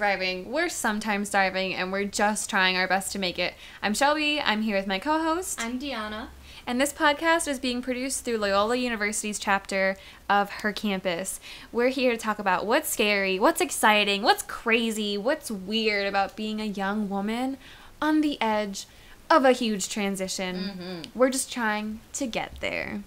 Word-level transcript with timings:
surviving. 0.00 0.50
We're 0.50 0.70
sometimes 0.70 1.28
diving, 1.28 1.74
and 1.74 1.92
we're 1.92 2.06
just 2.06 2.48
trying 2.48 2.74
our 2.74 2.88
best 2.88 3.12
to 3.12 3.18
make 3.18 3.38
it. 3.38 3.52
I'm 3.82 3.92
Shelby. 3.92 4.40
I'm 4.40 4.62
here 4.62 4.78
with 4.78 4.86
my 4.86 4.98
co-host. 4.98 5.60
I'm 5.62 5.78
Diana. 5.78 6.30
And 6.66 6.80
this 6.80 6.90
podcast 6.90 7.46
is 7.46 7.58
being 7.58 7.82
produced 7.82 8.24
through 8.24 8.38
Loyola 8.38 8.76
University's 8.76 9.38
chapter 9.38 9.98
of 10.26 10.48
her 10.48 10.72
campus. 10.72 11.38
We're 11.70 11.90
here 11.90 12.12
to 12.12 12.16
talk 12.16 12.38
about 12.38 12.64
what's 12.64 12.88
scary, 12.88 13.38
what's 13.38 13.60
exciting, 13.60 14.22
what's 14.22 14.42
crazy, 14.44 15.18
what's 15.18 15.50
weird 15.50 16.06
about 16.06 16.34
being 16.34 16.62
a 16.62 16.64
young 16.64 17.10
woman 17.10 17.58
on 18.00 18.22
the 18.22 18.40
edge 18.40 18.86
of 19.28 19.44
a 19.44 19.52
huge 19.52 19.90
transition. 19.90 20.56
Mm-hmm. 20.56 21.18
We're 21.18 21.28
just 21.28 21.52
trying 21.52 22.00
to 22.14 22.26
get 22.26 22.54
there. 22.60 23.02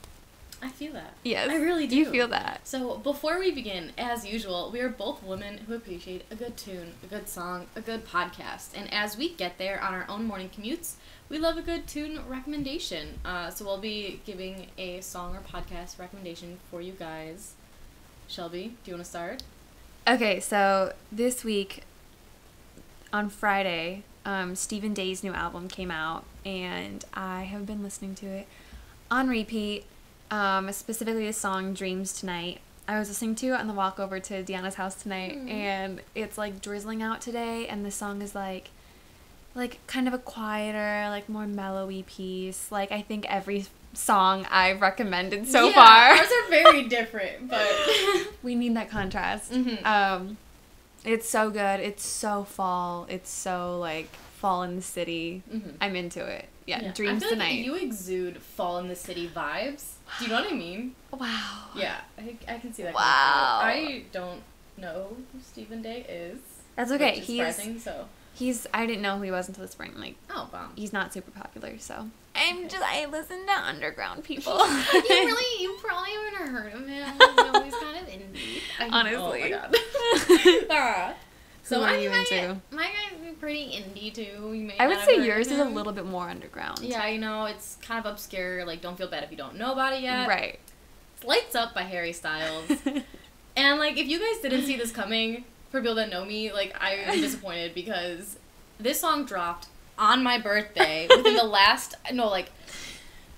I 0.63 0.69
feel 0.69 0.93
that. 0.93 1.13
Yes. 1.25 1.49
I 1.49 1.55
really 1.57 1.87
do. 1.87 1.97
You 1.97 2.05
feel 2.09 2.27
that. 2.29 2.61
So 2.63 2.97
before 2.97 3.37
we 3.37 3.51
begin, 3.51 3.91
as 3.97 4.25
usual, 4.25 4.69
we 4.71 4.79
are 4.79 4.87
both 4.87 5.21
women 5.21 5.57
who 5.67 5.75
appreciate 5.75 6.23
a 6.31 6.35
good 6.35 6.55
tune, 6.55 6.93
a 7.03 7.07
good 7.07 7.27
song, 7.27 7.67
a 7.75 7.81
good 7.81 8.07
podcast. 8.07 8.69
And 8.73 8.91
as 8.93 9.17
we 9.17 9.33
get 9.33 9.57
there 9.57 9.81
on 9.83 9.93
our 9.93 10.05
own 10.07 10.23
morning 10.23 10.49
commutes, 10.49 10.93
we 11.27 11.37
love 11.37 11.57
a 11.57 11.61
good 11.61 11.85
tune 11.85 12.21
recommendation. 12.29 13.19
Uh, 13.25 13.49
so 13.49 13.65
we'll 13.65 13.77
be 13.77 14.21
giving 14.25 14.67
a 14.77 15.01
song 15.01 15.35
or 15.35 15.41
podcast 15.41 15.99
recommendation 15.99 16.59
for 16.71 16.79
you 16.79 16.93
guys. 16.93 17.55
Shelby, 18.29 18.77
do 18.85 18.91
you 18.91 18.93
want 18.93 19.03
to 19.03 19.09
start? 19.09 19.43
Okay, 20.07 20.39
so 20.39 20.93
this 21.11 21.43
week 21.43 21.83
on 23.11 23.29
Friday, 23.29 24.03
um, 24.25 24.55
Stephen 24.55 24.93
Day's 24.93 25.23
new 25.23 25.33
album 25.33 25.67
came 25.67 25.91
out, 25.91 26.23
and 26.45 27.03
I 27.13 27.43
have 27.43 27.65
been 27.65 27.83
listening 27.83 28.15
to 28.15 28.27
it 28.27 28.47
on 29.11 29.27
repeat. 29.27 29.83
Um, 30.33 30.71
specifically, 30.71 31.27
the 31.27 31.33
song 31.33 31.73
"Dreams 31.73 32.11
Tonight." 32.13 32.59
I 32.87 32.97
was 32.99 33.07
listening 33.07 33.35
to 33.35 33.47
it 33.49 33.51
on 33.53 33.67
the 33.67 33.73
walk 33.73 33.99
over 33.99 34.19
to 34.19 34.43
Diana's 34.43 34.75
house 34.75 34.95
tonight, 34.95 35.37
Mm. 35.37 35.49
and 35.51 36.01
it's 36.15 36.37
like 36.37 36.59
drizzling 36.61 37.01
out 37.03 37.21
today, 37.21 37.67
and 37.67 37.85
the 37.85 37.91
song 37.91 38.21
is 38.21 38.33
like, 38.33 38.69
like 39.55 39.77
kind 39.87 40.07
of 40.07 40.13
a 40.13 40.17
quieter, 40.17 41.05
like 41.09 41.29
more 41.29 41.45
mellowy 41.45 42.05
piece. 42.05 42.71
Like 42.71 42.91
I 42.91 43.01
think 43.01 43.25
every 43.29 43.67
song 43.93 44.47
I've 44.49 44.81
recommended 44.81 45.47
so 45.47 45.67
Yeah, 45.69 45.75
far. 45.75 46.09
Ours 46.17 46.27
are 46.43 46.49
very 46.49 46.83
different, 46.87 47.47
but. 47.47 47.69
we 48.43 48.55
need 48.55 48.75
that 48.75 48.89
contrast. 48.89 49.51
Mhm. 49.51 49.85
Um, 49.85 50.37
it's 51.05 51.29
so 51.29 51.51
good. 51.51 51.79
It's 51.79 52.03
so 52.05 52.43
fall. 52.43 53.05
It's 53.07 53.29
so 53.29 53.77
like 53.79 54.09
fall 54.43 54.63
in 54.63 54.75
the 54.75 54.81
city. 54.81 55.41
Mhm. 55.49 55.75
I'm 55.79 55.95
into 55.95 56.25
it. 56.25 56.49
Yeah, 56.67 56.81
Yeah. 56.81 56.91
dreams 56.91 57.23
tonight. 57.23 57.55
Like 57.57 57.65
you 57.65 57.75
exude 57.75 58.41
fall 58.41 58.77
in 58.79 58.89
the 58.89 58.95
city 58.95 59.27
vibes. 59.33 59.93
Do 60.19 60.25
you 60.25 60.31
know 60.31 60.41
what 60.43 60.51
I 60.51 60.55
mean? 60.55 60.95
wow. 61.11 61.69
Yeah, 61.75 62.01
I, 62.17 62.35
I 62.47 62.59
can 62.59 62.73
see 62.73 62.83
that. 62.83 62.93
Wow. 62.93 63.01
I 63.63 64.03
don't 64.11 64.41
know 64.77 65.15
who 65.31 65.39
Stephen 65.41 65.81
Day 65.81 66.05
is. 66.09 66.39
That's 66.75 66.91
okay. 66.91 67.19
He's 67.19 67.37
surprising. 67.55 67.79
So. 67.79 68.07
he's. 68.33 68.67
I 68.73 68.85
didn't 68.85 69.01
know 69.01 69.15
who 69.17 69.23
he 69.23 69.31
was 69.31 69.47
until 69.47 69.63
the 69.63 69.71
spring. 69.71 69.93
Like 69.97 70.15
Oh, 70.29 70.49
wow. 70.51 70.69
he's 70.75 70.91
not 70.91 71.13
super 71.13 71.31
popular. 71.31 71.77
So 71.79 72.09
I'm 72.35 72.67
just. 72.67 72.83
I 72.83 73.05
listen 73.05 73.45
to 73.45 73.51
underground 73.53 74.23
people. 74.31 74.57
you 74.57 75.09
really, 75.09 75.49
you 75.63 75.77
probably 75.81 76.11
haven't 76.11 76.53
heard 76.53 76.73
of 76.73 76.85
him. 76.87 77.17
Know, 77.17 77.63
he's 77.63 77.75
kind 77.75 77.97
of 77.97 78.07
indie. 78.11 78.59
I, 78.79 78.89
Honestly. 78.91 79.15
Oh 79.17 79.29
my 79.39 79.49
god. 79.49 80.67
Ah. 80.69 81.13
Who 81.69 81.81
are 81.81 81.89
I 81.89 81.97
you 81.97 82.09
my, 82.09 82.17
into? 82.17 82.61
My 82.71 82.83
guy's 82.83 83.35
pretty 83.39 83.71
indie 83.71 84.13
too. 84.13 84.53
You 84.53 84.65
may 84.65 84.77
I 84.77 84.87
would 84.87 84.99
say 84.99 85.25
yours 85.25 85.49
is 85.49 85.59
a 85.59 85.65
little 85.65 85.93
bit 85.93 86.05
more 86.05 86.29
underground. 86.29 86.79
Yeah, 86.79 87.07
you 87.07 87.19
know, 87.19 87.45
it's 87.45 87.77
kind 87.81 88.05
of 88.05 88.11
obscure. 88.11 88.65
Like, 88.65 88.81
don't 88.81 88.97
feel 88.97 89.07
bad 89.07 89.23
if 89.23 89.31
you 89.31 89.37
don't 89.37 89.57
know 89.57 89.71
about 89.71 89.93
it 89.93 90.01
yet. 90.01 90.27
Right. 90.27 90.59
It's 91.15 91.25
Lights 91.25 91.55
Up 91.55 91.73
by 91.73 91.83
Harry 91.83 92.13
Styles. 92.13 92.69
And 93.55 93.79
like, 93.79 93.97
if 93.97 94.07
you 94.07 94.19
guys 94.19 94.41
didn't 94.41 94.65
see 94.65 94.77
this 94.77 94.91
coming, 94.91 95.45
for 95.73 95.81
people 95.81 95.95
that 95.95 96.11
know 96.11 96.23
me, 96.23 96.53
like 96.53 96.75
I 96.79 96.93
am 96.93 97.19
disappointed 97.21 97.73
because 97.73 98.37
this 98.79 98.99
song 98.99 99.25
dropped 99.25 99.67
on 99.97 100.23
my 100.23 100.39
birthday 100.39 101.07
within 101.09 101.35
the 101.35 101.43
last 101.43 101.95
no 102.11 102.27
like 102.27 102.51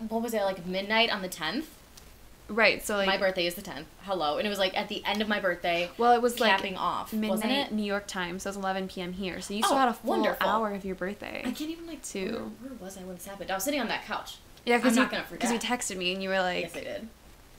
what 0.07 0.21
was 0.21 0.33
it 0.33 0.41
like 0.41 0.65
midnight 0.65 1.09
on 1.09 1.21
the 1.21 1.29
tenth. 1.29 1.69
Right. 2.47 2.85
So 2.85 2.97
like. 2.97 3.07
my 3.07 3.17
birthday 3.17 3.45
is 3.47 3.55
the 3.55 3.61
tenth. 3.61 3.87
Hello, 4.01 4.37
and 4.37 4.45
it 4.45 4.49
was 4.49 4.59
like 4.59 4.77
at 4.77 4.87
the 4.89 5.03
end 5.05 5.21
of 5.21 5.27
my 5.27 5.39
birthday, 5.39 5.89
well, 5.97 6.13
it 6.13 6.21
was 6.21 6.39
like 6.39 6.51
capping 6.51 6.77
off, 6.77 7.13
wasn't 7.13 7.21
midnight 7.21 7.67
it? 7.67 7.71
New 7.71 7.83
York 7.83 8.07
time, 8.07 8.39
so 8.39 8.49
it's 8.49 8.57
11 8.57 8.87
p.m. 8.87 9.13
here. 9.13 9.41
So 9.41 9.53
you 9.53 9.61
Oh, 9.63 9.67
still 9.67 9.77
had 9.77 9.89
a 9.89 9.93
full 9.93 10.11
wonderful. 10.11 10.47
hour 10.47 10.71
of 10.73 10.85
your 10.85 10.95
birthday. 10.95 11.41
I 11.45 11.51
can't 11.51 11.69
even 11.71 11.87
like 11.87 12.03
Two. 12.03 12.51
Where, 12.61 12.71
where 12.71 12.79
was 12.81 12.97
I 12.97 13.01
when 13.01 13.15
this 13.15 13.25
happened? 13.25 13.51
I 13.51 13.55
was 13.55 13.63
sitting 13.63 13.79
on 13.81 13.87
that 13.87 14.05
couch. 14.05 14.37
Yeah, 14.65 14.77
because 14.77 14.97
you, 14.97 15.05
Because 15.31 15.51
you 15.51 15.59
texted 15.59 15.95
me 15.97 16.11
and 16.13 16.23
you 16.23 16.29
were 16.29 16.39
like, 16.39 16.63
yes, 16.63 16.75
I 16.75 16.79
did. 16.81 17.07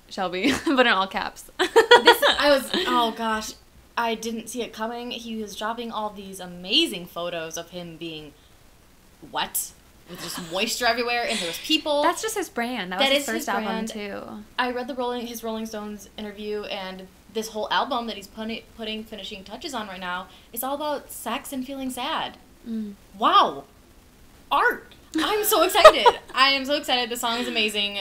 Shelby, 0.08 0.52
but 0.66 0.86
in 0.86 0.92
all 0.92 1.06
caps. 1.06 1.50
This 1.58 2.22
I 2.38 2.50
was. 2.50 2.70
Oh 2.86 3.12
gosh, 3.16 3.52
I 3.96 4.14
didn't 4.14 4.48
see 4.48 4.62
it 4.62 4.72
coming. 4.72 5.10
He 5.12 5.40
was 5.40 5.56
dropping 5.56 5.90
all 5.90 6.10
these 6.10 6.38
amazing 6.40 7.06
photos 7.06 7.56
of 7.56 7.70
him 7.70 7.96
being 7.96 8.32
wet 9.32 9.72
with 10.08 10.22
just 10.22 10.52
moisture 10.52 10.86
everywhere, 10.86 11.26
and 11.28 11.38
there 11.38 11.48
was 11.48 11.58
people. 11.58 12.02
That's 12.02 12.22
just 12.22 12.36
his 12.36 12.48
brand. 12.48 12.92
That, 12.92 12.98
That 13.00 13.10
was 13.10 13.20
is 13.20 13.26
his 13.26 13.34
his 13.34 13.44
first 13.46 13.48
album 13.48 13.64
brand. 13.64 13.88
too. 13.88 14.22
I 14.58 14.70
read 14.70 14.88
the 14.88 14.94
Rolling 14.94 15.26
his 15.26 15.42
Rolling 15.42 15.66
Stones 15.66 16.08
interview 16.16 16.62
and 16.64 17.06
this 17.34 17.48
whole 17.48 17.68
album 17.70 18.06
that 18.06 18.16
he's 18.16 18.26
putting 18.26 18.62
putting 18.76 19.04
finishing 19.04 19.44
touches 19.44 19.74
on 19.74 19.88
right 19.88 20.00
now 20.00 20.28
is 20.52 20.62
all 20.62 20.74
about 20.74 21.10
sex 21.10 21.52
and 21.52 21.66
feeling 21.66 21.90
sad. 21.90 22.38
Mm. 22.68 22.94
Wow, 23.18 23.64
art! 24.50 24.94
I'm 25.18 25.44
so 25.44 25.62
excited. 25.62 26.06
I 26.34 26.50
am 26.50 26.64
so 26.64 26.74
excited. 26.74 27.10
The 27.10 27.16
song 27.16 27.38
is 27.38 27.48
amazing. 27.48 27.98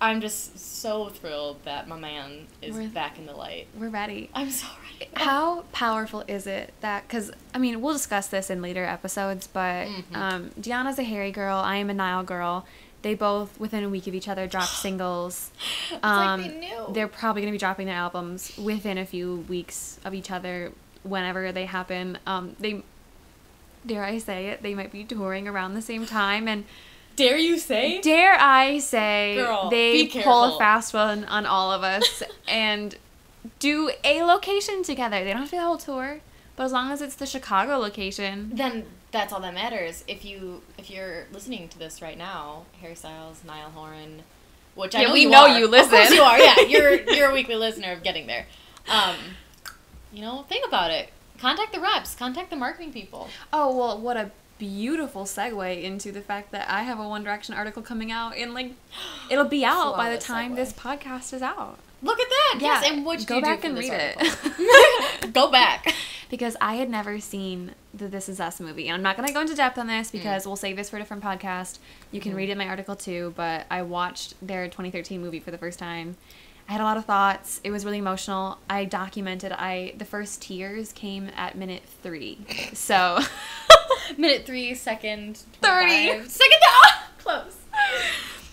I'm 0.00 0.20
just 0.22 0.58
so 0.58 1.10
thrilled 1.10 1.62
that 1.64 1.86
my 1.86 1.98
man 1.98 2.46
is 2.62 2.74
We're- 2.74 2.86
back 2.86 3.18
in 3.18 3.26
the 3.26 3.34
light. 3.34 3.66
We're 3.78 3.90
ready. 3.90 4.30
I'm 4.34 4.50
so 4.50 4.66
ready. 4.98 5.10
How 5.14 5.62
powerful 5.72 6.24
is 6.26 6.46
it 6.46 6.72
that? 6.80 7.06
Because 7.06 7.30
I 7.54 7.58
mean, 7.58 7.80
we'll 7.82 7.92
discuss 7.92 8.26
this 8.28 8.48
in 8.48 8.62
later 8.62 8.84
episodes, 8.84 9.46
but 9.46 9.88
Mhm. 9.88 10.16
um, 10.16 10.50
Diana's 10.60 10.98
a 10.98 11.02
Harry 11.02 11.30
girl. 11.32 11.58
I 11.58 11.76
am 11.76 11.90
a 11.90 11.94
Niall 11.94 12.22
girl. 12.22 12.64
They 13.02 13.14
both, 13.14 13.58
within 13.60 13.82
a 13.84 13.88
week 13.88 14.06
of 14.06 14.14
each 14.14 14.28
other, 14.28 14.46
dropped 14.46 14.68
singles. 14.70 15.50
It's 15.90 15.98
Um, 16.02 16.40
like 16.42 16.50
they 16.52 16.58
knew. 16.60 16.86
They're 16.92 17.08
probably 17.08 17.42
going 17.42 17.52
to 17.52 17.54
be 17.54 17.58
dropping 17.58 17.86
their 17.86 17.96
albums 17.96 18.52
within 18.56 18.96
a 18.98 19.04
few 19.06 19.44
weeks 19.48 19.98
of 20.04 20.14
each 20.14 20.30
other, 20.30 20.72
whenever 21.02 21.50
they 21.52 21.64
happen. 21.66 22.18
Um, 22.26 22.56
they, 22.58 22.82
dare 23.86 24.04
I 24.04 24.16
say 24.18 24.46
it, 24.48 24.62
they 24.62 24.74
might 24.74 24.92
be 24.92 25.04
touring 25.04 25.46
around 25.48 25.74
the 25.74 25.82
same 25.82 26.04
time, 26.06 26.46
and 26.48 26.64
Dare 27.20 27.36
you 27.38 27.58
say? 27.58 28.00
dare 28.00 28.36
I 28.40 28.78
say 28.78 29.34
Girl, 29.36 29.68
they 29.70 30.06
pull 30.08 30.56
a 30.56 30.58
fast 30.58 30.94
one 30.94 31.24
on 31.24 31.46
all 31.46 31.72
of 31.72 31.82
us 31.82 32.22
and 32.48 32.96
do 33.58 33.90
a 34.04 34.22
location 34.22 34.82
together. 34.82 35.22
They 35.24 35.30
don't 35.32 35.40
have 35.42 35.50
to 35.50 35.56
do 35.56 35.60
the 35.60 35.66
whole 35.66 35.76
tour, 35.78 36.20
but 36.56 36.64
as 36.64 36.72
long 36.72 36.90
as 36.90 37.00
it's 37.02 37.14
the 37.16 37.26
Chicago 37.26 37.78
location. 37.78 38.50
then 38.54 38.86
that's 39.12 39.32
all 39.32 39.40
that 39.40 39.54
matters. 39.54 40.04
If 40.06 40.24
you 40.24 40.62
if 40.78 40.88
you're 40.90 41.24
listening 41.32 41.68
to 41.68 41.78
this 41.78 42.00
right 42.00 42.16
now, 42.18 42.64
Harry 42.80 42.94
Styles, 42.94 43.42
Niall 43.44 43.70
Horan, 43.70 44.22
which 44.74 44.94
I 44.94 45.00
Yeah, 45.02 45.06
know 45.08 45.12
we 45.14 45.22
you 45.22 45.30
know 45.30 45.42
are. 45.48 45.58
you 45.58 45.64
Of 45.66 45.70
course 45.72 45.90
listen. 45.92 46.16
you 46.16 46.22
are. 46.22 46.38
Yeah, 46.38 46.60
you're 46.68 46.94
you're 47.12 47.30
a 47.30 47.34
weekly 47.34 47.56
listener 47.56 47.92
of 47.92 48.02
Getting 48.02 48.26
There. 48.28 48.46
Um, 48.88 49.16
you 50.12 50.22
know, 50.22 50.44
think 50.48 50.66
about 50.66 50.90
it. 50.90 51.10
Contact 51.38 51.72
the 51.72 51.80
reps. 51.80 52.14
Contact 52.14 52.50
the 52.50 52.56
marketing 52.56 52.92
people. 52.92 53.28
Oh 53.52 53.76
well, 53.76 53.98
what 54.00 54.16
a 54.16 54.30
beautiful 54.60 55.24
segue 55.24 55.82
into 55.82 56.12
the 56.12 56.20
fact 56.20 56.52
that 56.52 56.70
I 56.70 56.82
have 56.84 57.00
a 57.00 57.08
One 57.08 57.24
Direction 57.24 57.54
article 57.54 57.82
coming 57.82 58.12
out 58.12 58.36
in 58.36 58.54
like 58.54 58.72
it'll 59.30 59.44
be 59.46 59.64
out 59.64 59.96
by 59.96 60.10
the 60.10 60.18
time 60.18 60.52
segue. 60.52 60.56
this 60.56 60.72
podcast 60.72 61.32
is 61.32 61.42
out. 61.42 61.78
Look 62.02 62.18
at 62.20 62.28
that. 62.28 62.58
Yeah, 62.62 62.80
yes, 62.80 62.90
and 62.90 63.04
what 63.04 63.26
go 63.26 63.40
back 63.42 63.64
and 63.64 63.76
read 63.76 63.90
article? 63.92 64.50
go 65.32 65.50
back. 65.50 65.92
because 66.30 66.56
I 66.60 66.74
had 66.76 66.88
never 66.88 67.20
seen 67.20 67.74
the 67.92 68.08
This 68.08 68.28
Is 68.28 68.40
Us 68.40 68.58
movie. 68.60 68.88
And 68.88 68.94
I'm 68.94 69.02
not 69.02 69.16
going 69.16 69.26
to 69.28 69.34
go 69.34 69.40
into 69.42 69.54
depth 69.54 69.76
on 69.76 69.86
Mm. 69.86 69.98
this 70.00 70.10
because 70.10 70.46
we'll 70.46 70.56
save 70.56 70.76
this 70.76 70.88
for 70.88 70.96
a 70.96 70.98
different 71.00 71.22
podcast. 71.22 71.78
You 72.12 72.20
can 72.20 72.32
Mhm. 72.32 72.36
read 72.36 72.48
it 72.48 72.52
in 72.52 72.58
my 72.58 72.68
article 72.68 72.96
too, 72.96 73.34
but 73.36 73.66
I 73.70 73.82
watched 73.82 74.34
their 74.40 74.66
2013 74.68 75.20
movie 75.20 75.40
for 75.40 75.50
the 75.50 75.58
first 75.58 75.78
time. 75.78 76.16
I 76.68 76.72
had 76.72 76.80
a 76.80 76.84
lot 76.84 76.96
of 76.96 77.04
thoughts. 77.04 77.60
It 77.64 77.70
was 77.72 77.84
really 77.84 77.98
emotional. 77.98 78.58
I 78.70 78.84
documented 78.86 79.50
I 79.52 79.92
the 79.98 80.04
first 80.06 80.40
tears 80.40 80.92
came 80.92 81.28
at 81.36 81.54
minute 81.56 81.82
3. 82.02 82.38
So 82.74 83.18
Minute 84.18 84.46
three, 84.46 84.74
second 84.74 85.36
30. 85.62 85.86
25. 86.08 86.30
Second. 86.30 86.58
Ah, 86.64 87.08
close. 87.18 87.56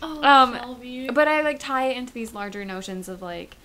Oh, 0.02 0.24
Um, 0.24 0.54
Shelby. 0.56 1.10
but 1.10 1.28
I 1.28 1.42
like 1.42 1.60
tie 1.60 1.88
it 1.90 1.98
into 1.98 2.14
these 2.14 2.34
larger 2.34 2.64
notions 2.66 3.10
of 3.10 3.22
like 3.22 3.56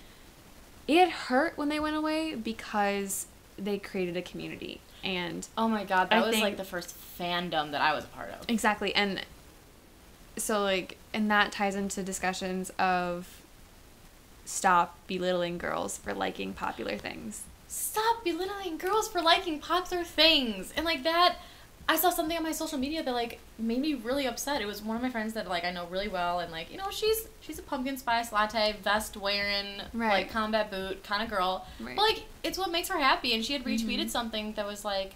it 0.87 1.09
hurt 1.09 1.57
when 1.57 1.69
they 1.69 1.79
went 1.79 1.95
away 1.95 2.35
because 2.35 3.27
they 3.57 3.77
created 3.77 4.17
a 4.17 4.21
community 4.21 4.81
and 5.03 5.47
oh 5.57 5.67
my 5.67 5.83
god, 5.83 6.09
that 6.09 6.17
I 6.17 6.21
was 6.25 6.31
think- 6.31 6.43
like 6.43 6.57
the 6.57 6.63
first 6.63 6.95
fandom 7.19 7.71
that 7.71 7.81
I 7.81 7.93
was 7.93 8.03
a 8.03 8.07
part 8.07 8.29
of. 8.31 8.49
Exactly. 8.49 8.93
And 8.95 9.21
so 10.37 10.61
like 10.63 10.97
and 11.13 11.29
that 11.29 11.51
ties 11.51 11.75
into 11.75 12.01
discussions 12.01 12.71
of 12.79 13.27
stop 14.45 14.97
belittling 15.07 15.57
girls 15.57 15.97
for 15.97 16.13
liking 16.13 16.53
popular 16.53 16.97
things. 16.97 17.43
Stop 17.67 18.23
belittling 18.23 18.77
girls 18.77 19.07
for 19.07 19.21
liking 19.21 19.59
popular 19.59 20.03
things. 20.03 20.73
And 20.75 20.85
like 20.85 21.03
that 21.03 21.35
I 21.87 21.97
saw 21.97 22.09
something 22.09 22.35
on 22.37 22.43
my 22.43 22.53
social 22.53 22.77
media 22.77 23.03
that 23.03 23.13
like 23.13 23.39
made 23.59 23.79
me 23.79 23.93
really 23.93 24.25
upset. 24.25 24.61
It 24.61 24.65
was 24.65 24.81
one 24.81 24.95
of 24.95 25.03
my 25.03 25.09
friends 25.09 25.33
that 25.33 25.47
like 25.47 25.63
I 25.65 25.71
know 25.71 25.85
really 25.87 26.07
well, 26.07 26.39
and 26.39 26.51
like 26.51 26.71
you 26.71 26.77
know 26.77 26.89
she's 26.91 27.27
she's 27.41 27.59
a 27.59 27.61
pumpkin 27.61 27.97
spice 27.97 28.31
latte 28.31 28.75
vest 28.81 29.17
wearing 29.17 29.81
Right. 29.93 30.09
like 30.23 30.31
combat 30.31 30.71
boot 30.71 31.03
kind 31.03 31.21
of 31.21 31.29
girl. 31.29 31.65
Right. 31.79 31.95
But 31.95 32.01
like 32.03 32.23
it's 32.43 32.57
what 32.57 32.71
makes 32.71 32.87
her 32.89 32.97
happy, 32.99 33.33
and 33.33 33.43
she 33.43 33.53
had 33.53 33.63
retweeted 33.63 34.05
Mhm. 34.05 34.09
something 34.09 34.53
that 34.53 34.65
was 34.65 34.85
like, 34.85 35.13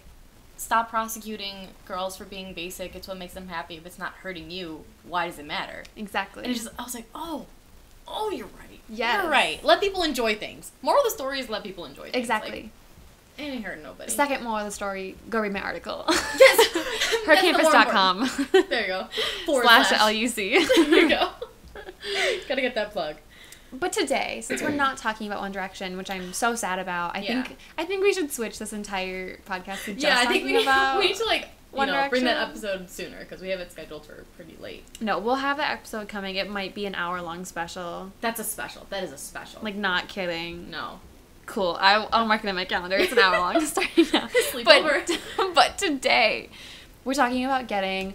"Stop 0.58 0.90
prosecuting 0.90 1.68
girls 1.86 2.16
for 2.16 2.24
being 2.26 2.52
basic. 2.52 2.94
It's 2.94 3.08
what 3.08 3.16
makes 3.16 3.32
them 3.34 3.48
happy. 3.48 3.76
If 3.76 3.86
it's 3.86 3.98
not 3.98 4.12
hurting 4.22 4.50
you, 4.50 4.84
why 5.04 5.26
does 5.26 5.38
it 5.38 5.46
matter?" 5.46 5.84
Exactly. 5.96 6.44
And 6.44 6.54
just 6.54 6.68
I 6.78 6.82
was 6.84 6.94
like, 6.94 7.06
"Oh, 7.14 7.46
oh, 8.06 8.30
you're 8.30 8.46
right. 8.58 8.80
Yes. 8.90 9.22
you're 9.22 9.30
right. 9.30 9.62
Let 9.64 9.80
people 9.80 10.02
enjoy 10.02 10.34
things. 10.36 10.72
Moral 10.82 11.00
of 11.00 11.04
the 11.06 11.10
story 11.10 11.40
is 11.40 11.48
let 11.50 11.62
people 11.62 11.84
enjoy 11.86 12.04
things. 12.04 12.16
exactly. 12.16 12.62
Like, 12.62 12.70
it 13.38 13.42
ain't 13.42 13.64
hurting 13.64 13.82
nobody. 13.82 14.10
Second 14.10 14.42
moral 14.42 14.58
of 14.58 14.64
the 14.66 14.70
story, 14.72 15.16
go 15.30 15.40
read 15.40 15.52
my 15.52 15.60
article. 15.60 16.04
Yes. 16.08 16.68
That's 17.26 17.42
the 17.42 17.52
more 17.52 17.62
Hercampus.com. 17.62 18.30
There 18.68 18.80
you 18.82 18.86
go. 18.88 19.06
Forward 19.46 19.64
slash 19.64 19.88
slash. 19.88 20.00
LUC. 20.14 20.34
there 20.90 20.94
you 21.02 21.08
go. 21.08 21.30
Gotta 22.48 22.60
get 22.60 22.74
that 22.74 22.92
plug. 22.92 23.16
But 23.72 23.92
today, 23.92 24.40
since 24.42 24.62
we're 24.62 24.70
not 24.70 24.96
talking 24.96 25.26
about 25.26 25.40
One 25.40 25.52
Direction, 25.52 25.96
which 25.98 26.10
I'm 26.10 26.32
so 26.32 26.54
sad 26.54 26.78
about, 26.78 27.14
I 27.14 27.20
Yeah. 27.20 27.42
think 27.42 27.58
I 27.76 27.84
think 27.84 28.02
we 28.02 28.12
should 28.14 28.32
switch 28.32 28.58
this 28.58 28.72
entire 28.72 29.36
podcast 29.46 29.84
to 29.84 29.92
just 29.92 30.04
yeah, 30.06 30.18
I 30.18 30.26
think 30.26 30.44
we 30.44 30.54
need, 30.54 30.62
about. 30.62 30.98
we 30.98 31.08
need 31.08 31.16
to 31.16 31.24
like 31.26 31.48
you 31.74 31.84
know 31.84 32.06
bring 32.08 32.24
that 32.24 32.48
episode 32.48 32.88
sooner 32.88 33.18
because 33.18 33.42
we 33.42 33.50
have 33.50 33.60
it 33.60 33.70
scheduled 33.70 34.06
for 34.06 34.24
pretty 34.36 34.56
late. 34.58 34.84
No, 35.02 35.18
we'll 35.18 35.34
have 35.34 35.58
that 35.58 35.70
episode 35.70 36.08
coming. 36.08 36.36
It 36.36 36.48
might 36.48 36.74
be 36.74 36.86
an 36.86 36.94
hour 36.94 37.20
long 37.20 37.44
special. 37.44 38.10
That's 38.22 38.40
a 38.40 38.44
special. 38.44 38.86
That 38.88 39.04
is 39.04 39.12
a 39.12 39.18
special. 39.18 39.60
Like, 39.62 39.76
not 39.76 40.08
kidding. 40.08 40.70
no. 40.70 41.00
Cool. 41.58 41.76
I, 41.80 41.94
I'll 42.12 42.24
mark 42.24 42.44
it 42.44 42.48
in 42.48 42.54
my 42.54 42.64
calendar. 42.66 42.96
It's 42.96 43.10
an 43.10 43.18
hour 43.18 43.36
long 43.36 43.60
starting 43.66 44.06
now. 44.12 44.28
Sleepover. 44.52 45.18
But, 45.36 45.54
but 45.56 45.76
today, 45.76 46.50
we're 47.04 47.14
talking 47.14 47.44
about 47.44 47.66
getting 47.66 48.14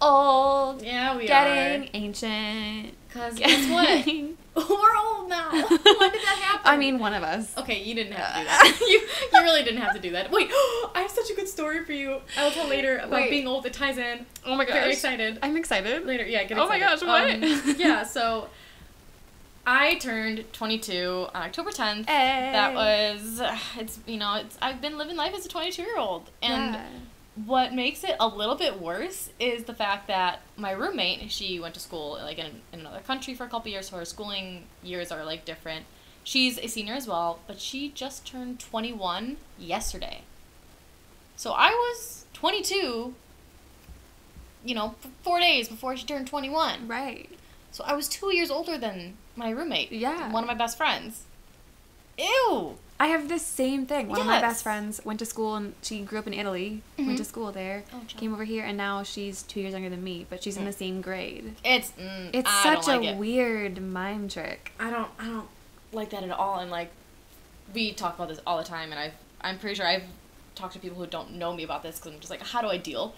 old, 0.00 0.80
Yeah, 0.80 1.16
we 1.16 1.24
are 1.24 1.26
getting 1.26 1.82
are. 1.82 1.90
ancient. 1.92 2.94
Because 3.08 3.34
guess 3.34 3.68
what? 3.68 4.06
We're 4.70 4.96
old 4.96 5.28
now. 5.28 5.50
when 5.50 5.68
did 5.68 5.80
that 5.82 6.38
happen? 6.40 6.60
I 6.64 6.76
mean, 6.76 7.00
one 7.00 7.14
of 7.14 7.24
us. 7.24 7.56
Okay, 7.58 7.82
you 7.82 7.96
didn't 7.96 8.12
have 8.12 8.32
to 8.34 8.40
do 8.40 8.44
that. 8.46 8.78
you 8.88 9.00
you 9.32 9.42
really 9.44 9.64
didn't 9.64 9.80
have 9.80 9.94
to 9.94 10.00
do 10.00 10.12
that. 10.12 10.30
Wait, 10.30 10.48
I 10.52 11.00
have 11.00 11.10
such 11.10 11.30
a 11.30 11.34
good 11.34 11.48
story 11.48 11.84
for 11.84 11.92
you. 11.92 12.20
I 12.38 12.44
will 12.44 12.52
tell 12.52 12.68
later 12.68 12.98
about 12.98 13.10
Wait. 13.10 13.30
being 13.30 13.48
old 13.48 13.66
It 13.66 13.72
ties 13.72 13.98
in. 13.98 14.24
Oh 14.46 14.54
my 14.54 14.64
gosh. 14.64 14.74
Very 14.74 14.92
excited. 14.92 15.40
I'm 15.42 15.56
excited. 15.56 16.06
Later, 16.06 16.24
yeah, 16.24 16.44
get 16.44 16.58
Oh 16.58 16.68
my 16.68 16.76
excited. 16.76 17.00
gosh, 17.00 17.42
what? 17.42 17.68
Um, 17.70 17.76
yeah, 17.80 18.04
so 18.04 18.48
I 19.66 19.94
turned 19.96 20.52
22 20.52 21.28
on 21.34 21.42
October 21.42 21.70
10th. 21.70 22.06
Hey. 22.06 22.50
That 22.52 22.74
was 22.74 23.40
it's 23.78 23.98
you 24.06 24.16
know 24.18 24.34
it's 24.36 24.58
I've 24.60 24.80
been 24.80 24.98
living 24.98 25.16
life 25.16 25.34
as 25.34 25.46
a 25.46 25.48
22 25.48 25.82
year 25.82 25.98
old 25.98 26.30
and 26.42 26.74
Yeah. 26.74 26.86
what 27.46 27.72
makes 27.72 28.04
it 28.04 28.14
a 28.20 28.28
little 28.28 28.54
bit 28.56 28.80
worse 28.80 29.30
is 29.40 29.64
the 29.64 29.74
fact 29.74 30.06
that 30.08 30.40
my 30.56 30.70
roommate 30.72 31.30
she 31.32 31.58
went 31.58 31.74
to 31.74 31.80
school 31.80 32.18
like 32.22 32.38
in, 32.38 32.60
in 32.72 32.80
another 32.80 33.00
country 33.00 33.34
for 33.34 33.44
a 33.44 33.48
couple 33.48 33.70
years 33.70 33.88
so 33.88 33.96
her 33.96 34.04
schooling 34.04 34.64
years 34.82 35.10
are 35.10 35.24
like 35.24 35.44
different 35.44 35.84
she's 36.22 36.58
a 36.58 36.66
senior 36.68 36.94
as 36.94 37.06
well 37.08 37.38
but 37.46 37.58
she 37.60 37.88
just 37.90 38.26
turned 38.26 38.60
21 38.60 39.36
yesterday 39.58 40.20
so 41.36 41.52
i 41.52 41.70
was 41.70 42.24
22 42.34 43.14
you 44.64 44.74
know 44.74 44.94
f- 45.04 45.10
four 45.22 45.40
days 45.40 45.68
before 45.68 45.96
she 45.96 46.06
turned 46.06 46.26
21 46.28 46.86
Right. 46.86 47.28
So 47.74 47.82
i 47.84 47.92
was 48.00 48.06
two 48.08 48.30
years 48.38 48.50
older 48.50 48.76
than 48.78 48.96
my 49.36 49.50
roommate 49.50 49.90
Yeah. 49.92 50.30
one 50.32 50.42
of 50.44 50.48
my 50.48 50.54
best 50.64 50.76
friends 50.78 51.22
ew 52.18 52.78
I 53.00 53.08
have 53.08 53.28
the 53.28 53.40
same 53.40 53.86
thing. 53.86 54.06
One 54.06 54.20
of 54.20 54.26
my 54.26 54.40
best 54.40 54.62
friends 54.62 55.00
went 55.04 55.18
to 55.18 55.26
school 55.26 55.56
and 55.56 55.74
she 55.82 56.00
grew 56.02 56.20
up 56.20 56.28
in 56.28 56.32
Italy, 56.32 56.80
Mhm. 56.96 57.06
went 57.06 57.18
to 57.18 57.24
school 57.24 57.50
there, 57.50 57.82
Oh, 57.92 58.02
came 58.06 58.32
over 58.32 58.44
here, 58.44 58.64
and 58.64 58.76
now 58.78 59.02
she's 59.02 59.42
two 59.42 59.58
years 59.60 59.72
younger 59.72 59.90
than 59.90 60.04
me, 60.04 60.24
but 60.30 60.44
she's 60.44 60.56
in 60.56 60.62
Mm. 60.62 60.66
the 60.66 60.72
same 60.84 61.00
grade. 61.00 61.56
it's 61.64 61.90
mm, 61.98 62.30
It's 62.32 62.48
I 62.48 62.62
such 62.62 62.86
don't 62.86 63.02
like 63.02 63.08
a 63.10 63.12
it. 63.14 63.16
weird 63.16 63.82
mime 63.82 64.28
trick. 64.28 64.70
I 64.78 64.90
don't 64.90 65.10
I 65.18 65.24
don't 65.24 65.48
like 65.92 66.10
that 66.10 66.22
at 66.22 66.30
all 66.30 66.60
and 66.60 66.70
like 66.70 66.90
we 67.74 67.92
talk 67.92 68.14
about 68.14 68.28
this 68.28 68.40
all 68.46 68.58
the 68.58 68.64
time 68.76 68.92
and 68.92 69.00
I've 69.00 69.14
I'm 69.40 69.58
pretty 69.58 69.74
sure 69.74 69.86
I've 69.88 70.04
talked 70.54 70.74
to 70.74 70.78
people 70.78 70.96
who 70.96 71.06
don't 71.08 71.32
know 71.32 71.52
me 71.52 71.64
about 71.64 71.82
this 71.82 71.96
because 71.98 72.12
I'm 72.12 72.20
just 72.20 72.30
like 72.30 72.42
how 72.42 72.60
do 72.62 72.68
I 72.68 72.76
deal 72.78 73.12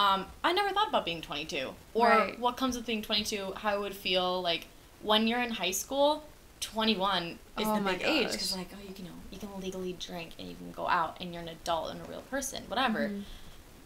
um 0.00 0.26
I 0.44 0.52
never 0.52 0.70
thought 0.74 0.88
about 0.88 1.04
being 1.04 1.22
22 1.22 1.70
or 1.94 2.08
Right. 2.08 2.38
what 2.38 2.56
comes 2.56 2.76
with 2.76 2.86
being 2.86 3.02
22 3.02 3.52
how 3.56 3.70
I 3.70 3.78
would 3.78 3.94
feel 3.94 4.40
like 4.42 4.66
when 5.02 5.26
you're 5.28 5.40
in 5.42 5.50
high 5.50 5.70
school 5.82 6.22
21 6.60 7.38
is 7.58 7.66
Oh 7.66 7.74
the 7.76 7.80
big 7.92 8.02
age 8.02 8.32
because 8.32 8.54
like 8.56 8.68
oh 8.74 8.88
you 8.88 8.94
can 8.94 9.04
you 9.04 9.10
know 9.10 9.16
you 9.30 9.38
can 9.38 9.48
legally 9.60 9.94
drink 9.98 10.30
and 10.38 10.48
you 10.48 10.54
can 10.54 10.72
go 10.72 10.86
out 10.88 11.16
and 11.20 11.32
you're 11.32 11.42
an 11.42 11.48
adult 11.48 11.90
and 11.90 12.00
a 12.00 12.04
real 12.10 12.22
person 12.22 12.62
whatever 12.68 13.08
Mhm. 13.08 13.22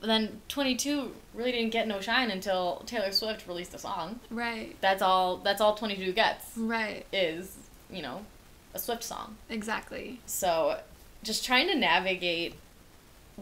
but 0.00 0.06
then 0.06 0.40
22 0.48 1.14
really 1.34 1.52
didn't 1.52 1.70
get 1.70 1.86
no 1.86 2.00
shine 2.00 2.30
until 2.30 2.82
Taylor 2.86 3.12
Swift 3.12 3.46
released 3.46 3.74
a 3.74 3.78
song 3.78 4.20
Right. 4.30 4.76
that's 4.80 5.02
all 5.02 5.38
that's 5.38 5.60
all 5.60 5.74
22 5.74 6.12
gets 6.12 6.44
Right. 6.56 7.04
is, 7.12 7.56
you 7.90 8.02
know, 8.02 8.24
a 8.72 8.78
Swift 8.78 9.02
song. 9.02 9.36
Exactly. 9.48 10.20
So 10.26 10.78
just 11.24 11.44
trying 11.44 11.66
to 11.66 11.74
navigate 11.74 12.54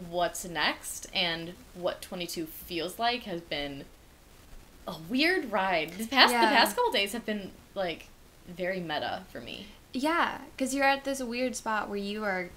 what's 0.09 0.45
next 0.45 1.07
and 1.13 1.53
what 1.73 2.01
22 2.01 2.45
feels 2.45 2.97
like 2.99 3.23
has 3.23 3.41
been 3.41 3.85
a 4.87 4.95
weird 5.09 5.51
ride. 5.51 5.91
The 5.91 6.07
past 6.07 6.31
Yeah. 6.33 6.41
the 6.49 6.55
past 6.55 6.75
couple 6.75 6.91
days 6.91 7.13
have 7.13 7.25
been 7.25 7.51
like 7.75 8.07
very 8.47 8.79
meta 8.79 9.23
for 9.31 9.41
me. 9.41 9.67
Yeah, 9.93 10.39
because 10.55 10.73
you're 10.73 10.85
at 10.85 11.03
this 11.03 11.21
weird 11.21 11.55
spot 11.55 11.89
where 11.89 11.97
you 11.97 12.23
are 12.23 12.49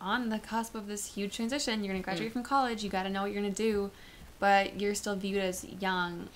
on 0.00 0.28
the 0.28 0.38
cusp 0.38 0.74
of 0.74 0.86
this 0.88 1.14
huge 1.14 1.34
transition. 1.36 1.82
You're 1.82 1.92
going 1.94 2.02
to 2.02 2.04
graduate 2.04 2.30
Mm. 2.30 2.34
from 2.34 2.42
college, 2.42 2.84
you 2.84 2.90
got 2.90 3.04
to 3.04 3.10
know 3.10 3.22
what 3.22 3.32
you're 3.32 3.40
going 3.40 3.52
to 3.54 3.62
do, 3.62 3.90
but 4.38 4.78
you're 4.80 4.94
still 4.94 5.16
viewed 5.16 5.38
as 5.42 5.64
young 5.64 6.28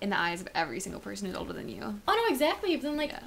in 0.00 0.10
the 0.10 0.18
eyes 0.18 0.40
of 0.40 0.48
every 0.54 0.80
single 0.80 1.00
person 1.00 1.28
who's 1.28 1.36
older 1.36 1.52
than 1.52 1.68
you. 1.68 2.00
Oh 2.08 2.14
no, 2.14 2.32
exactly. 2.32 2.74
But 2.76 2.82
then 2.82 2.96
like 2.96 3.10
yeah. 3.10 3.20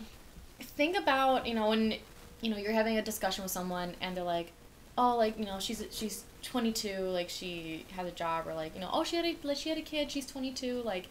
think 0.60 0.98
about, 0.98 1.48
you 1.48 1.54
know, 1.56 1.70
when 1.70 1.96
you 2.42 2.52
know, 2.52 2.58
you're 2.58 2.74
having 2.74 2.98
a 2.98 3.02
discussion 3.02 3.44
with 3.44 3.52
someone 3.52 3.96
and 4.02 4.16
they're 4.16 4.24
like, 4.24 4.52
"Oh, 4.98 5.16
like, 5.16 5.38
you 5.40 5.46
know, 5.46 5.60
she's 5.60 5.84
she's 5.92 6.24
22, 6.44 7.00
like 7.00 7.30
she 7.30 7.86
has 7.96 8.08
a 8.08 8.12
job 8.12 8.48
or 8.48 8.54
like, 8.54 8.76
you 8.76 8.82
know, 8.82 8.90
oh, 8.94 9.04
she 9.04 9.16
had 9.16 9.26
a 9.26 9.36
like, 9.44 9.58
she 9.58 9.70
had 9.70 9.78
a 9.78 9.82
kid, 9.82 10.12
she's 10.12 10.26
22." 10.28 10.82
Like 10.84 11.08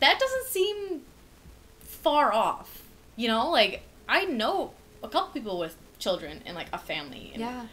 that 0.00 0.18
doesn't 0.18 0.46
seem 0.46 1.02
far 1.80 2.32
off. 2.32 2.82
You 3.16 3.28
know, 3.28 3.50
like 3.50 3.82
I 4.08 4.24
know 4.24 4.72
a 5.02 5.08
couple 5.08 5.32
people 5.32 5.58
with 5.58 5.76
children 5.98 6.42
and 6.46 6.54
like 6.54 6.68
a 6.72 6.78
family. 6.78 7.30
And, 7.32 7.40
Yeah. 7.40 7.66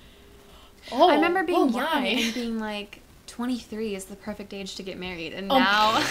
Oh, 0.91 1.09
I 1.09 1.15
remember 1.15 1.43
being 1.43 1.59
oh 1.59 1.67
young 1.69 2.05
and 2.05 2.33
being 2.33 2.59
like, 2.59 2.99
23 3.27 3.95
is 3.95 4.05
the 4.05 4.15
perfect 4.15 4.53
age 4.53 4.75
to 4.75 4.83
get 4.83 4.97
married. 4.99 5.33
And 5.33 5.51
Oh. 5.51 5.57
now, 5.57 6.05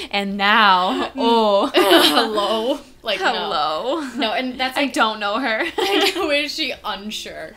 and 0.10 0.36
now, 0.36 1.06
mm. 1.06 1.12
oh. 1.16 1.70
hello. 1.74 2.80
Like. 3.02 3.18
Hello. 3.20 4.00
No, 4.16 4.32
and 4.32 4.58
that's 4.58 4.76
I 4.76 4.86
don't 4.86 5.20
know 5.20 5.38
her. 5.38 5.64
was 6.26 6.52
she 6.54 6.74
unsure 6.84 7.52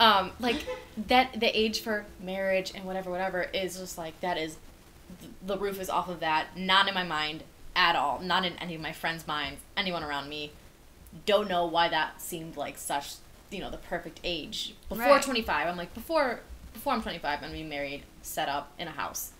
um 0.00 0.32
like 0.40 0.66
that 1.08 1.38
the 1.38 1.58
age 1.58 1.80
for 1.80 2.06
marriage 2.20 2.72
and 2.74 2.84
whatever 2.84 3.10
whatever 3.10 3.42
is 3.42 3.78
just 3.78 3.98
like 3.98 4.18
that 4.20 4.36
is 4.36 4.56
the 5.44 5.58
roof 5.58 5.80
is 5.80 5.90
off 5.90 6.08
of 6.08 6.20
that. 6.20 6.56
Not 6.56 6.88
in 6.88 6.94
my 6.94 7.04
mind 7.04 7.44
at 7.76 7.96
all. 7.96 8.20
Not 8.20 8.44
in 8.44 8.54
any 8.54 8.74
of 8.74 8.80
my 8.80 8.92
friends 8.92 9.26
minds 9.26 9.60
anyone 9.76 10.02
around 10.02 10.28
me. 10.28 10.52
Don't 11.26 11.48
know 11.48 11.66
why 11.66 11.88
that 11.88 12.20
seemed 12.20 12.56
like 12.56 12.78
such 12.78 13.14
you 13.50 13.60
know 13.60 13.70
the 13.70 13.76
perfect 13.76 14.20
age. 14.24 14.74
Before 14.88 15.04
Right. 15.04 15.22
25 15.22 15.68
i'm 15.68 15.76
like 15.76 15.94
before 15.94 16.40
before 16.72 16.92
i'm 16.92 17.02
25 17.02 17.38
i'm 17.38 17.40
gonna 17.40 17.52
be 17.52 17.62
married 17.62 18.02
set 18.22 18.48
up 18.48 18.72
in 18.78 18.88
a 18.88 18.92
house. 18.92 19.32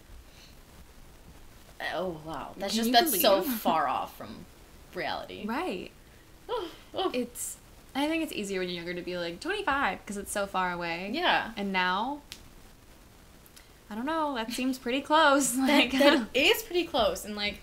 Oh 1.95 2.21
wow. 2.25 2.53
That's 2.57 2.75
Can 2.75 2.85
just 2.85 2.93
that's 2.93 3.21
so 3.21 3.43
far 3.43 3.89
off 3.89 4.17
from 4.17 4.45
reality. 4.95 5.45
Right. 5.47 5.91
It's, 7.13 7.57
I 7.95 8.09
think 8.09 8.23
it's 8.25 8.33
easier 8.33 8.61
when 8.61 8.69
you're 8.69 8.77
younger 8.79 8.95
to 8.95 9.03
be 9.03 9.17
like 9.17 9.41
25 9.41 9.99
because 10.01 10.17
it's 10.17 10.33
so 10.33 10.47
far 10.47 10.73
away. 10.73 11.11
yeah 11.15 11.53
And 11.57 11.73
now, 11.73 12.21
I 13.91 13.95
don't 13.95 14.07
know, 14.07 14.35
that 14.35 14.51
seems 14.53 14.79
pretty 14.79 15.01
close. 15.01 15.53
that, 15.57 15.69
Like, 15.69 15.93
that 15.93 16.27
is 16.35 16.63
pretty 16.63 16.85
close 16.85 17.25
and 17.25 17.37
like 17.37 17.61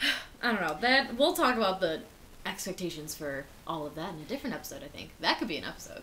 i 0.42 0.52
don't 0.52 0.60
know 0.60 0.76
that 0.80 1.16
we'll 1.16 1.32
talk 1.32 1.56
about 1.56 1.80
the 1.80 2.02
expectations 2.44 3.14
for 3.14 3.46
all 3.66 3.86
of 3.86 3.94
that 3.94 4.12
in 4.14 4.20
a 4.20 4.24
different 4.24 4.54
episode 4.54 4.82
i 4.84 4.88
think 4.88 5.10
that 5.20 5.38
could 5.38 5.48
be 5.48 5.56
an 5.56 5.64
episode 5.64 6.02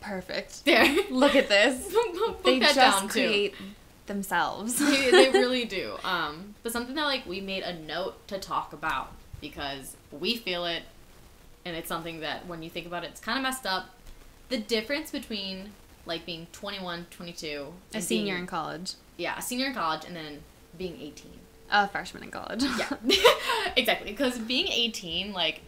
perfect. 0.00 0.64
there 0.64 0.86
Look 1.10 1.34
at 1.36 1.48
this. 1.48 1.94
They 2.44 2.58
that 2.60 2.74
just 2.74 3.00
down, 3.00 3.02
too. 3.02 3.08
create 3.08 3.54
themselves. 4.06 4.78
they, 4.78 5.10
they 5.10 5.30
really 5.30 5.64
do 5.66 5.94
um 6.04 6.54
but 6.62 6.72
something 6.72 6.94
that 6.94 7.04
like 7.04 7.26
we 7.26 7.40
made 7.40 7.62
a 7.62 7.78
note 7.78 8.26
to 8.28 8.38
talk 8.38 8.72
about 8.72 9.12
because 9.40 9.96
we 10.10 10.36
feel 10.36 10.64
it 10.64 10.82
and 11.64 11.76
it's 11.76 11.88
something 11.88 12.20
that 12.20 12.46
when 12.46 12.62
you 12.62 12.70
think 12.70 12.86
about 12.86 13.04
it 13.04 13.10
it's 13.10 13.20
kind 13.20 13.38
of 13.38 13.42
messed 13.42 13.66
up 13.66 13.90
the 14.48 14.58
difference 14.58 15.10
between 15.10 15.70
like 16.06 16.24
being 16.26 16.46
21 16.52 17.06
22 17.10 17.72
a 17.94 18.00
senior 18.00 18.32
being- 18.34 18.40
in 18.42 18.46
college. 18.46 18.92
yeah 19.16 19.38
a 19.38 19.42
senior 19.42 19.66
in 19.66 19.74
college 19.74 20.04
and 20.06 20.14
then 20.16 20.40
being 20.78 20.98
18 21.00 21.30
A 21.72 21.86
freshman 21.88 22.22
in 22.22 22.30
college. 22.30 22.62
Yeah, 22.64 22.88
exactly. 23.76 24.10
Because 24.10 24.38
being 24.38 24.66
18, 24.68 25.32
like, 25.32 25.60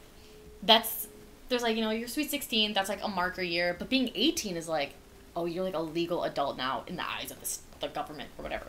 that's, 0.63 1.07
there's 1.49 1.63
like, 1.63 1.77
you 1.77 1.83
know, 1.83 1.91
your 1.91 2.09
sweet 2.09 2.31
16, 2.31 2.73
that's 2.73 2.89
like 2.89 3.03
a 3.05 3.09
marker 3.09 3.43
year. 3.43 3.77
But 3.79 3.89
being 3.89 4.11
18 4.15 4.57
is 4.57 4.69
like, 4.69 4.95
oh, 5.37 5.45
you're 5.47 5.65
like 5.65 5.75
a 5.75 5.81
legal 5.83 6.25
adult 6.25 6.57
now 6.57 6.85
in 6.87 6.97
the 6.97 7.05
eyes 7.09 7.31
of 7.31 7.39
this, 7.41 7.61
the 7.81 7.89
government 7.89 8.31
or 8.39 8.43
whatever. 8.43 8.67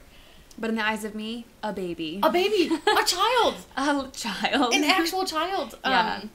But 0.60 0.70
in 0.70 0.76
the 0.76 0.86
eyes 0.86 1.04
of 1.06 1.16
me, 1.16 1.46
a 1.64 1.72
baby. 1.74 2.20
A 2.22 2.30
baby, 2.32 2.70
a 2.76 3.04
child, 3.06 3.56
A 3.78 4.08
child. 4.12 4.74
an 4.74 4.84
actual 4.84 5.26
child. 5.26 5.78
Yeah. 5.86 6.20
Um, 6.24 6.30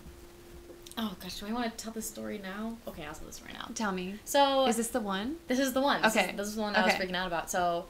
oh 0.99 1.17
gosh, 1.21 1.39
do 1.41 1.47
I 1.47 1.53
want 1.53 1.71
to 1.71 1.83
tell 1.83 1.93
this 1.93 2.07
story 2.09 2.39
now? 2.43 2.77
Okay, 2.87 3.05
I'll 3.05 3.15
tell 3.15 3.27
this 3.27 3.37
story 3.37 3.53
now. 3.55 3.71
Tell 3.75 3.93
me. 3.93 4.17
So 4.25 4.67
Is 4.67 4.77
this 4.77 4.89
the 4.89 5.01
one? 5.01 5.37
This 5.47 5.59
is 5.59 5.73
the 5.73 5.81
one. 5.81 6.03
This 6.03 6.17
Okay. 6.17 6.31
Is, 6.31 6.37
this 6.37 6.49
is 6.49 6.57
the 6.57 6.63
one 6.63 6.75
I 6.77 6.85
was 6.85 6.95
freaking 6.95 7.15
out 7.15 7.27
about. 7.29 7.51
So, 7.51 7.87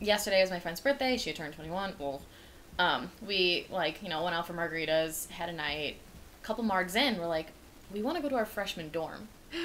yesterday 0.00 0.40
was 0.40 0.50
my 0.50 0.58
friend's 0.58 0.80
birthday. 0.80 1.16
She 1.16 1.30
had 1.30 1.36
turned 1.36 1.54
21. 1.54 1.94
Well, 1.98 2.22
um, 2.78 3.10
we, 3.24 3.66
like, 3.70 4.02
you 4.02 4.08
know, 4.08 4.24
went 4.24 4.34
out 4.34 4.46
for 4.46 4.54
margaritas, 4.54 5.28
had 5.28 5.48
a 5.48 5.52
night. 5.52 5.96
A 6.42 6.46
couple 6.46 6.64
margs 6.64 6.96
in, 6.96 7.18
we're 7.18 7.26
like, 7.26 7.48
we 7.92 8.02
want 8.02 8.16
to 8.16 8.22
go 8.22 8.28
to 8.28 8.34
our 8.34 8.46
freshman 8.46 8.90
dorm. 8.90 9.28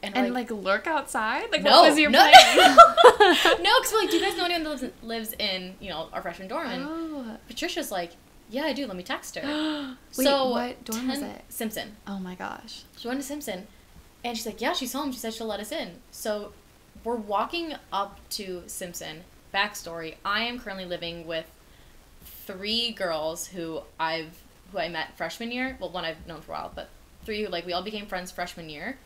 And, 0.00 0.16
And 0.16 0.28
we're 0.28 0.32
like, 0.32 0.50
lurk 0.52 0.86
outside? 0.86 1.50
Like 1.50 1.64
no, 1.64 1.82
what 1.82 1.90
was 1.90 1.98
your 1.98 2.08
no, 2.08 2.20
plan? 2.20 2.76
no, 2.76 2.76
because 3.80 3.92
we're 3.92 3.98
like, 3.98 4.10
do 4.10 4.16
you 4.18 4.22
guys 4.22 4.36
know 4.36 4.44
anyone 4.44 4.62
that 4.62 4.68
lives 4.70 4.82
in, 4.84 4.92
lives 5.02 5.32
in, 5.40 5.74
you 5.80 5.88
know, 5.90 6.08
our 6.12 6.22
freshman 6.22 6.46
dorm? 6.46 6.68
And 6.68 6.84
oh. 6.86 7.36
Patricia's 7.48 7.90
like, 7.90 8.12
yeah, 8.50 8.64
I 8.64 8.72
do. 8.72 8.86
Let 8.86 8.96
me 8.96 9.02
text 9.02 9.36
her. 9.36 9.42
Wait, 10.16 10.24
so, 10.24 10.48
what 10.50 10.84
dorm 10.84 11.08
was 11.08 11.20
it? 11.20 11.44
Simpson. 11.48 11.96
Oh 12.06 12.18
my 12.18 12.34
gosh. 12.34 12.82
She 12.96 13.08
went 13.08 13.20
to 13.20 13.26
Simpson, 13.26 13.66
and 14.24 14.36
she's 14.36 14.46
like, 14.46 14.60
"Yeah, 14.60 14.72
she's 14.72 14.92
home." 14.92 15.12
She 15.12 15.18
said 15.18 15.34
she'll 15.34 15.46
let 15.46 15.60
us 15.60 15.72
in. 15.72 15.96
So, 16.10 16.52
we're 17.04 17.16
walking 17.16 17.74
up 17.92 18.20
to 18.30 18.62
Simpson. 18.66 19.24
Backstory: 19.52 20.16
I 20.24 20.44
am 20.44 20.58
currently 20.58 20.86
living 20.86 21.26
with 21.26 21.46
three 22.24 22.92
girls 22.92 23.48
who 23.48 23.82
I've 24.00 24.42
who 24.72 24.78
I 24.78 24.88
met 24.88 25.16
freshman 25.16 25.52
year. 25.52 25.76
Well, 25.80 25.90
one 25.90 26.04
I've 26.04 26.26
known 26.26 26.40
for 26.40 26.52
a 26.52 26.54
while, 26.54 26.72
but 26.74 26.88
three 27.24 27.44
who 27.44 27.48
like 27.48 27.66
we 27.66 27.72
all 27.72 27.82
became 27.82 28.06
friends 28.06 28.30
freshman 28.30 28.68
year, 28.70 28.98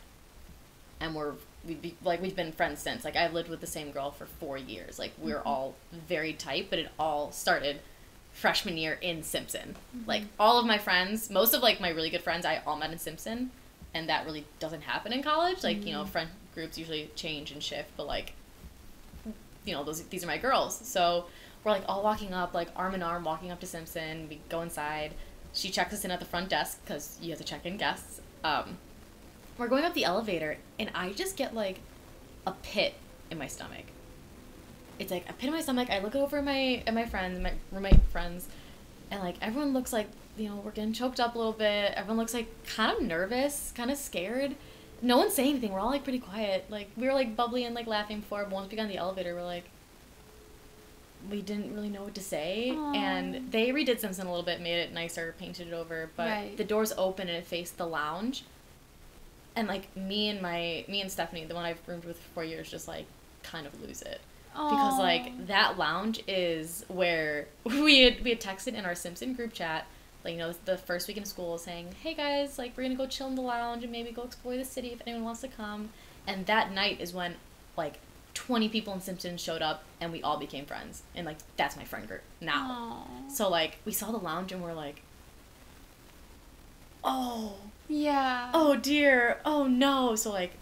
and 0.99 1.15
we're 1.15 1.33
we 1.65 1.75
be, 1.75 1.95
like 2.03 2.21
we've 2.21 2.35
been 2.35 2.51
friends 2.51 2.81
since. 2.81 3.03
Like 3.03 3.15
I've 3.15 3.33
lived 3.33 3.49
with 3.49 3.61
the 3.61 3.67
same 3.67 3.91
girl 3.91 4.11
for 4.11 4.25
four 4.25 4.57
years. 4.57 4.99
Like 4.99 5.11
we're 5.17 5.37
mm-hmm. 5.37 5.47
all 5.47 5.75
very 5.91 6.33
tight, 6.33 6.67
but 6.69 6.79
it 6.79 6.89
all 6.97 7.31
started 7.31 7.79
freshman 8.33 8.77
year 8.77 8.97
in 9.01 9.23
Simpson. 9.23 9.75
Like 10.05 10.23
all 10.39 10.59
of 10.59 10.65
my 10.65 10.77
friends, 10.77 11.29
most 11.29 11.53
of 11.53 11.61
like 11.61 11.79
my 11.79 11.89
really 11.89 12.09
good 12.09 12.21
friends, 12.21 12.45
I 12.45 12.61
all 12.65 12.75
met 12.75 12.91
in 12.91 12.97
Simpson, 12.97 13.51
and 13.93 14.09
that 14.09 14.25
really 14.25 14.45
doesn't 14.59 14.81
happen 14.81 15.13
in 15.13 15.23
college. 15.23 15.63
Like 15.63 15.85
you 15.85 15.93
know, 15.93 16.05
friend 16.05 16.29
groups 16.53 16.77
usually 16.77 17.09
change 17.15 17.51
and 17.51 17.63
shift, 17.63 17.89
but 17.95 18.07
like 18.07 18.33
you 19.65 19.73
know, 19.73 19.83
those 19.83 20.01
these 20.03 20.23
are 20.23 20.27
my 20.27 20.37
girls. 20.37 20.77
So 20.85 21.25
we're 21.63 21.71
like 21.71 21.83
all 21.87 22.03
walking 22.03 22.33
up, 22.33 22.53
like 22.53 22.67
arm 22.75 22.95
in 22.95 23.03
arm, 23.03 23.23
walking 23.23 23.51
up 23.51 23.59
to 23.61 23.65
Simpson. 23.65 24.27
We 24.29 24.41
go 24.49 24.61
inside. 24.61 25.13
She 25.53 25.69
checks 25.69 25.93
us 25.93 26.03
in 26.03 26.11
at 26.11 26.19
the 26.19 26.25
front 26.25 26.49
desk 26.49 26.79
because 26.83 27.17
you 27.21 27.29
have 27.29 27.39
to 27.39 27.45
check 27.45 27.65
in 27.65 27.77
guests. 27.77 28.19
Um, 28.43 28.77
we're 29.57 29.67
going 29.67 29.85
up 29.85 29.93
the 29.93 30.03
elevator, 30.03 30.57
and 30.79 30.89
I 30.95 31.13
just 31.13 31.37
get 31.37 31.53
like 31.53 31.79
a 32.45 32.51
pit 32.51 32.95
in 33.29 33.37
my 33.37 33.47
stomach. 33.47 33.85
It's 34.99 35.11
like 35.11 35.27
a 35.29 35.33
pit 35.33 35.47
in 35.47 35.53
my 35.53 35.61
stomach. 35.61 35.89
I 35.89 35.99
look 35.99 36.15
over 36.15 36.37
at 36.37 36.43
my 36.45 36.83
at 36.85 36.93
my 36.93 37.05
friends, 37.05 37.39
my 37.39 37.53
roommate 37.71 38.01
friends, 38.11 38.47
and 39.11 39.21
like 39.21 39.35
everyone 39.41 39.73
looks 39.73 39.91
like 39.93 40.07
you 40.37 40.49
know 40.49 40.57
we're 40.57 40.71
getting 40.71 40.93
choked 40.93 41.19
up 41.19 41.35
a 41.35 41.37
little 41.37 41.53
bit. 41.53 41.93
Everyone 41.95 42.17
looks 42.17 42.33
like 42.33 42.47
kind 42.65 42.95
of 42.95 43.01
nervous, 43.03 43.71
kind 43.75 43.89
of 43.91 43.97
scared. 43.97 44.55
No 45.01 45.17
one's 45.17 45.33
saying 45.33 45.49
anything. 45.51 45.73
We're 45.73 45.79
all 45.79 45.89
like 45.89 46.03
pretty 46.03 46.19
quiet. 46.19 46.65
Like 46.69 46.89
we 46.95 47.07
were 47.07 47.13
like 47.13 47.35
bubbly 47.35 47.65
and 47.65 47.75
like 47.75 47.87
laughing 47.87 48.19
before. 48.21 48.43
But 48.43 48.51
once 48.53 48.71
we 48.71 48.77
got 48.77 48.83
on 48.83 48.89
the 48.89 48.97
elevator, 48.97 49.35
we're 49.35 49.43
like, 49.43 49.65
we 51.29 51.41
didn't 51.41 51.73
really 51.73 51.89
know 51.89 52.03
what 52.03 52.15
to 52.15 52.21
say. 52.21 52.71
Aw. 52.71 52.93
And 52.93 53.51
they 53.51 53.69
redid 53.69 53.99
Simpson 53.99 54.27
a 54.27 54.29
little 54.29 54.45
bit, 54.45 54.61
made 54.61 54.77
it 54.79 54.93
nicer, 54.93 55.35
painted 55.39 55.67
it 55.67 55.73
over. 55.73 56.09
But 56.15 56.27
Right. 56.29 56.57
the 56.57 56.63
doors 56.63 56.93
open 56.97 57.27
and 57.27 57.37
it 57.37 57.45
faced 57.45 57.77
the 57.77 57.85
lounge. 57.87 58.43
And 59.55 59.67
like 59.67 59.95
me 59.97 60.29
and 60.29 60.41
my 60.41 60.85
me 60.87 61.01
and 61.01 61.11
Stephanie, 61.11 61.45
the 61.45 61.55
one 61.55 61.65
I've 61.65 61.79
roomed 61.87 62.05
with 62.05 62.17
for 62.17 62.29
four 62.35 62.43
years, 62.45 62.71
just 62.71 62.87
like 62.87 63.05
kind 63.43 63.67
of 63.67 63.81
lose 63.81 64.01
it 64.01 64.21
because 64.53 64.99
like 64.99 65.47
that 65.47 65.77
lounge 65.77 66.21
is 66.27 66.85
where 66.87 67.47
we 67.65 68.01
had 68.01 68.23
we 68.23 68.29
had 68.31 68.39
texted 68.41 68.73
in 68.75 68.85
our 68.85 68.95
Simpson 68.95 69.33
group 69.33 69.53
chat 69.53 69.85
like 70.23 70.33
you 70.33 70.39
know 70.39 70.53
the 70.65 70.77
first 70.77 71.07
week 71.07 71.17
in 71.17 71.25
school 71.25 71.57
saying 71.57 71.93
hey 72.01 72.13
guys 72.13 72.57
like 72.57 72.75
we're 72.77 72.83
gonna 72.83 72.95
go 72.95 73.07
chill 73.07 73.27
in 73.27 73.35
the 73.35 73.41
lounge 73.41 73.83
and 73.83 73.91
maybe 73.91 74.11
go 74.11 74.23
explore 74.23 74.55
the 74.55 74.63
city 74.65 74.89
if 74.89 75.01
anyone 75.05 75.25
wants 75.25 75.41
to 75.41 75.47
come 75.47 75.89
and 76.27 76.45
that 76.45 76.71
night 76.71 77.01
is 77.01 77.13
when 77.13 77.35
like 77.75 77.99
20 78.35 78.69
people 78.69 78.93
in 78.93 79.01
Simpson 79.01 79.37
showed 79.37 79.61
up 79.61 79.83
and 79.99 80.11
we 80.11 80.21
all 80.23 80.37
became 80.39 80.65
friends 80.65 81.03
and 81.15 81.25
like 81.25 81.37
that's 81.57 81.75
my 81.75 81.83
friend 81.83 82.07
group 82.07 82.21
now 82.39 82.67
Aw. 82.69 83.29
so 83.29 83.49
like 83.49 83.77
we 83.85 83.91
saw 83.91 84.11
the 84.11 84.17
lounge 84.17 84.51
and 84.51 84.63
we're 84.63 84.73
like 84.73 85.01
oh 87.03 87.55
Yeah. 87.89 88.49
oh 88.53 88.75
dear, 88.77 89.39
oh 89.45 89.67
no. 89.67 90.15
So 90.15 90.31
like 90.31 90.53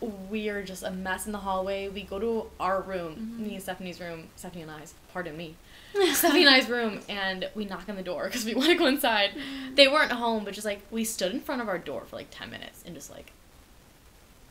we're 0.00 0.62
just 0.62 0.82
a 0.82 0.90
mess 0.90 1.26
in 1.26 1.32
the 1.32 1.38
hallway. 1.38 1.88
We 1.88 2.02
go 2.02 2.18
to 2.18 2.46
our 2.60 2.80
room, 2.80 3.14
mm-hmm. 3.14 3.42
me 3.42 3.54
and 3.54 3.62
Stephanie's 3.62 4.00
room, 4.00 4.28
Stephanie 4.36 4.62
and 4.62 4.70
I's, 4.70 4.94
pardon 5.12 5.36
me. 5.36 5.56
Stephanie 6.12 6.44
and 6.44 6.54
I's 6.54 6.68
room, 6.68 7.00
and 7.08 7.48
we 7.54 7.64
knock 7.64 7.88
on 7.88 7.96
the 7.96 8.02
door 8.02 8.24
because 8.24 8.44
we 8.44 8.54
want 8.56 8.68
to 8.68 8.74
go 8.74 8.86
inside. 8.86 9.30
Mm-hmm. 9.30 9.74
They 9.76 9.88
weren't 9.88 10.12
home, 10.12 10.44
but 10.44 10.54
just 10.54 10.64
like 10.64 10.80
we 10.90 11.04
stood 11.04 11.32
in 11.32 11.40
front 11.40 11.62
of 11.62 11.68
our 11.68 11.78
door 11.78 12.02
for 12.06 12.16
like 12.16 12.28
10 12.30 12.50
minutes 12.50 12.82
and 12.84 12.94
just 12.94 13.10
like, 13.10 13.32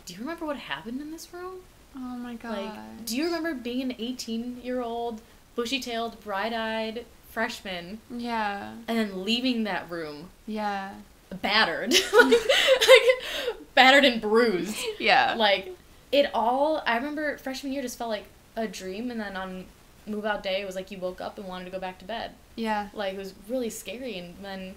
do 0.06 0.14
you 0.14 0.20
remember 0.20 0.46
what 0.46 0.58
happened 0.58 1.02
in 1.02 1.12
this 1.12 1.34
room? 1.34 1.62
Oh 1.96 2.18
my 2.18 2.36
god. 2.36 2.58
Like, 2.58 3.06
do 3.06 3.16
you 3.16 3.26
remember 3.26 3.54
being 3.54 3.82
an 3.82 3.96
18 4.00 4.62
year 4.64 4.82
old, 4.82 5.22
bushy 5.56 5.80
tailed, 5.80 6.20
bright 6.24 6.54
eyed 6.54 7.06
freshman 7.30 8.00
Yeah. 8.12 8.74
and 8.88 8.98
then 8.98 9.24
leaving 9.24 9.64
that 9.64 9.90
room 9.90 10.30
Yeah. 10.46 10.94
Battered? 11.34 11.94
like, 12.14 12.32
like, 12.32 13.66
battered 13.76 14.06
and 14.06 14.22
bruised. 14.22 14.78
Yeah. 15.00 15.36
like 15.38 15.76
it 16.14 16.30
all 16.34 16.82
i 16.86 16.96
remember 16.96 17.38
freshman 17.40 17.74
year 17.74 17.82
just 17.82 17.98
felt 17.98 18.10
like 18.10 18.26
a 18.56 18.68
dream 18.68 19.12
and 19.12 19.20
then 19.20 19.36
on 19.36 19.66
move 20.06 20.26
out 20.26 20.44
day 20.44 20.62
it 20.62 20.66
was 20.66 20.76
like 20.76 20.92
you 20.92 20.98
woke 20.98 21.20
up 21.20 21.38
and 21.38 21.48
wanted 21.48 21.66
to 21.66 21.72
go 21.72 21.80
back 21.80 21.98
to 21.98 22.06
bed 22.06 22.32
yeah. 22.56 22.90
like 22.94 23.16
it 23.16 23.18
was 23.18 23.34
really 23.50 23.70
scary 23.70 24.18
and 24.18 24.36
then 24.44 24.76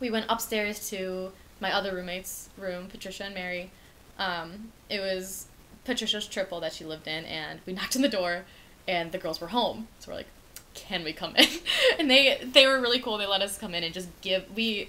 we 0.00 0.10
went 0.10 0.26
upstairs 0.28 0.90
to 0.90 1.30
my 1.60 1.72
other 1.72 1.94
roommate's 1.94 2.48
room 2.58 2.88
patricia 2.88 3.24
and 3.24 3.34
mary 3.34 3.70
um, 4.18 4.72
it 4.90 4.98
was 4.98 5.46
patricia's 5.84 6.26
triple 6.26 6.58
that 6.60 6.72
she 6.72 6.84
lived 6.84 7.06
in 7.06 7.24
and 7.24 7.60
we 7.66 7.72
knocked 7.72 7.94
on 7.94 8.02
the 8.02 8.08
door 8.08 8.44
and 8.88 9.12
the 9.12 9.18
girls 9.18 9.40
were 9.40 9.48
home 9.48 9.86
so 10.00 10.10
we're 10.10 10.16
like 10.16 10.26
can 10.74 11.04
we 11.04 11.12
come 11.12 11.36
in 11.36 11.46
and 11.98 12.10
they 12.10 12.38
they 12.42 12.66
were 12.66 12.80
really 12.80 12.98
cool 12.98 13.16
they 13.16 13.26
let 13.26 13.42
us 13.42 13.58
come 13.58 13.74
in 13.74 13.84
and 13.84 13.94
just 13.94 14.08
give 14.22 14.44
we 14.56 14.88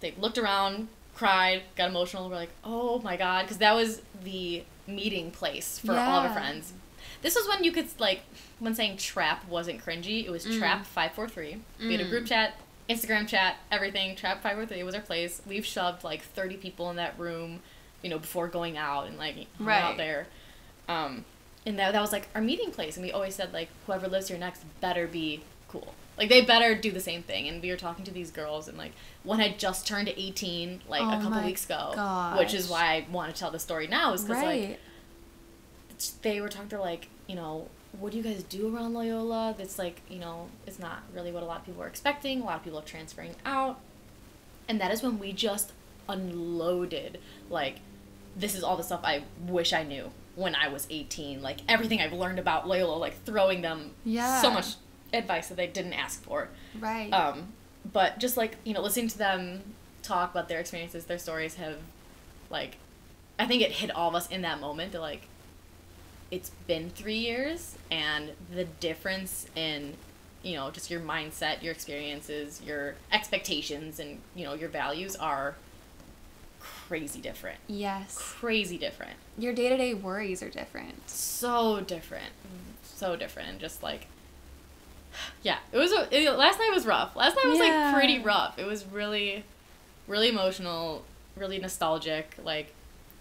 they 0.00 0.12
looked 0.18 0.38
around 0.38 0.88
cried 1.14 1.62
got 1.76 1.88
emotional 1.90 2.28
we're 2.28 2.34
like 2.36 2.50
oh 2.64 2.98
my 3.00 3.16
god 3.16 3.42
because 3.42 3.58
that 3.58 3.74
was 3.74 4.00
the 4.24 4.62
meeting 4.86 5.30
place 5.30 5.78
for 5.78 5.92
all 5.98 6.18
of 6.18 6.24
our 6.24 6.32
friends 6.32 6.72
this 7.22 7.34
was 7.34 7.46
when 7.48 7.62
you 7.62 7.70
could 7.72 7.86
like 7.98 8.22
when 8.58 8.74
saying 8.74 8.96
trap 8.96 9.46
wasn't 9.48 9.78
cringy 9.84 10.24
it 10.24 10.30
was 10.30 10.46
Mm. 10.46 10.58
trap 10.58 10.86
543 10.86 11.60
we 11.86 11.92
had 11.92 12.00
a 12.00 12.04
Mm. 12.06 12.10
group 12.10 12.26
chat 12.26 12.54
instagram 12.88 13.28
chat 13.28 13.56
everything 13.70 14.16
trap 14.16 14.42
543 14.42 14.82
was 14.82 14.94
our 14.94 15.00
place 15.00 15.42
we've 15.46 15.66
shoved 15.66 16.02
like 16.04 16.22
30 16.22 16.56
people 16.56 16.88
in 16.90 16.96
that 16.96 17.18
room 17.18 17.60
you 18.02 18.08
know 18.10 18.18
before 18.18 18.48
going 18.48 18.76
out 18.78 19.06
and 19.06 19.18
like 19.18 19.36
Right. 19.58 19.78
out 19.82 19.96
there 19.96 20.26
um 20.88 21.24
and 21.66 21.78
that, 21.78 21.92
that 21.92 22.00
was 22.00 22.12
like 22.12 22.28
our 22.34 22.40
meeting 22.40 22.70
place 22.70 22.96
and 22.96 23.04
we 23.04 23.12
always 23.12 23.34
said 23.34 23.52
like 23.52 23.68
whoever 23.86 24.08
lives 24.08 24.28
here 24.28 24.38
next 24.38 24.64
better 24.80 25.06
be 25.06 25.42
cool 25.68 25.94
like 26.20 26.28
they 26.28 26.42
better 26.42 26.74
do 26.76 26.92
the 26.92 27.00
same 27.00 27.22
thing. 27.24 27.48
And 27.48 27.60
we 27.60 27.70
were 27.70 27.76
talking 27.76 28.04
to 28.04 28.12
these 28.12 28.30
girls 28.30 28.68
and 28.68 28.78
like 28.78 28.92
one 29.24 29.40
had 29.40 29.58
just 29.58 29.86
turned 29.88 30.08
18 30.08 30.82
like 30.88 31.02
Oh 31.02 31.18
a 31.18 31.22
couple 31.22 31.42
weeks 31.42 31.64
ago 31.64 32.36
which 32.38 32.54
is 32.54 32.68
why 32.68 32.84
i 32.94 33.06
want 33.10 33.34
to 33.34 33.38
tell 33.40 33.50
the 33.50 33.58
story 33.58 33.86
now 33.88 34.12
is 34.12 34.22
because 34.22 34.42
Right. 34.42 34.68
like 34.70 34.78
they 36.22 36.40
were 36.40 36.48
talking 36.48 36.68
to 36.70 36.80
like 36.80 37.08
you 37.26 37.34
know 37.34 37.68
what 37.98 38.12
do 38.12 38.18
you 38.18 38.22
guys 38.22 38.42
do 38.44 38.74
around 38.74 38.94
loyola? 38.94 39.54
That's 39.58 39.76
like 39.78 40.00
you 40.08 40.18
know 40.20 40.48
it's 40.66 40.78
not 40.78 40.98
really 41.14 41.32
what 41.32 41.42
a 41.42 41.46
lot 41.46 41.58
of 41.60 41.66
people 41.66 41.82
are 41.82 41.88
expecting. 41.88 42.40
A 42.40 42.44
lot 42.44 42.56
of 42.58 42.62
people 42.64 42.78
are 42.78 42.82
transferring 42.84 43.34
out. 43.44 43.80
And 44.68 44.80
that 44.80 44.92
is 44.92 45.02
when 45.02 45.18
we 45.18 45.32
just 45.32 45.72
unloaded 46.08 47.18
like 47.48 47.76
this 48.36 48.54
is 48.54 48.62
all 48.62 48.76
the 48.76 48.82
stuff 48.82 49.00
i 49.04 49.22
wish 49.46 49.72
i 49.72 49.82
knew 49.82 50.10
when 50.36 50.54
i 50.56 50.66
was 50.68 50.86
18 50.90 51.40
like 51.42 51.58
everything 51.68 52.00
i've 52.00 52.12
learned 52.12 52.38
about 52.38 52.66
loyola 52.66 52.96
like 52.96 53.14
throwing 53.24 53.60
them 53.62 53.92
Yeah. 54.04 54.40
so 54.42 54.50
much 54.50 54.74
advice 55.12 55.48
that 55.48 55.56
they 55.56 55.66
didn't 55.66 55.92
ask 55.92 56.22
for 56.22 56.48
right. 56.78 57.12
um, 57.12 57.52
but 57.92 58.18
just 58.18 58.36
like 58.36 58.56
you 58.64 58.74
know, 58.74 58.80
listening 58.80 59.08
to 59.08 59.18
them 59.18 59.62
talk 60.02 60.30
about 60.30 60.48
their 60.48 60.60
experiences, 60.60 61.04
their 61.06 61.18
stories 61.18 61.54
have, 61.56 61.78
like, 62.50 62.76
I 63.38 63.46
think 63.46 63.62
it 63.62 63.72
hit 63.72 63.90
all 63.90 64.08
of 64.08 64.14
us 64.14 64.28
in 64.28 64.42
that 64.42 64.60
moment 64.60 64.92
that 64.92 65.00
like, 65.00 65.22
it's 66.30 66.50
been 66.66 66.90
three 66.90 67.18
years, 67.18 67.76
and 67.90 68.30
the 68.54 68.64
difference 68.64 69.46
in, 69.56 69.94
you 70.42 70.54
know, 70.56 70.70
just 70.70 70.90
your 70.90 71.00
mindset, 71.00 71.62
your 71.62 71.72
experiences, 71.72 72.60
your 72.64 72.94
expectations, 73.12 73.98
and 73.98 74.18
you 74.34 74.44
know 74.44 74.54
your 74.54 74.68
values 74.68 75.16
are 75.16 75.56
crazy 76.60 77.20
different. 77.20 77.58
yes. 77.66 78.16
Crazy 78.18 78.78
different. 78.78 79.14
Your 79.38 79.54
day 79.54 79.68
to 79.70 79.76
day 79.76 79.94
worries 79.94 80.42
are 80.42 80.50
different. 80.50 81.08
So 81.08 81.80
different. 81.80 82.32
So 82.84 83.16
different, 83.16 83.60
just 83.60 83.82
like. 83.82 84.06
Yeah, 85.42 85.58
it 85.72 85.76
was. 85.78 85.92
A, 85.92 86.08
it, 86.14 86.36
last 86.38 86.58
night 86.58 86.70
was 86.72 86.86
rough. 86.86 87.16
Last 87.16 87.36
night 87.36 87.46
was 87.46 87.58
Yeah. 87.58 87.90
like 87.92 87.94
pretty 87.94 88.18
rough. 88.20 88.58
It 88.58 88.66
was 88.66 88.84
really, 88.86 89.44
really 90.06 90.28
emotional, 90.28 91.04
really 91.36 91.58
nostalgic. 91.58 92.36
Like, 92.42 92.72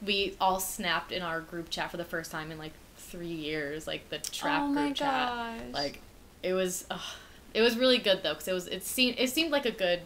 we 0.06 0.36
all 0.40 0.60
snapped 0.60 1.12
in 1.12 1.22
our 1.22 1.42
group 1.42 1.70
chat 1.70 1.92
for 1.92 1.98
the 1.98 2.06
first 2.06 2.32
time 2.32 2.52
in 2.52 2.58
like 2.58 2.74
three 2.98 3.28
years, 3.28 3.88
like 3.88 4.10
the 4.10 4.18
trap 4.20 4.64
oh 4.66 4.74
group 4.74 4.96
chat. 4.96 5.30
gosh. 5.30 5.60
Like, 5.74 6.00
it 6.44 6.54
was, 6.54 6.86
it 7.54 7.62
was 7.62 7.78
really 7.78 7.98
good 7.98 8.22
though, 8.24 8.34
because 8.34 8.48
it 8.48 8.54
was 8.54 8.68
it 8.68 8.84
seemed 8.86 9.16
it 9.20 9.30
seemed 9.30 9.52
like 9.52 9.66
a 9.66 9.72
good 9.72 10.02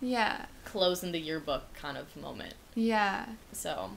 yeah, 0.00 0.46
close 0.64 1.02
in 1.02 1.12
the 1.12 1.18
yearbook 1.18 1.62
kind 1.74 1.96
of 1.96 2.14
moment. 2.16 2.54
yeah. 2.74 3.26
So. 3.52 3.90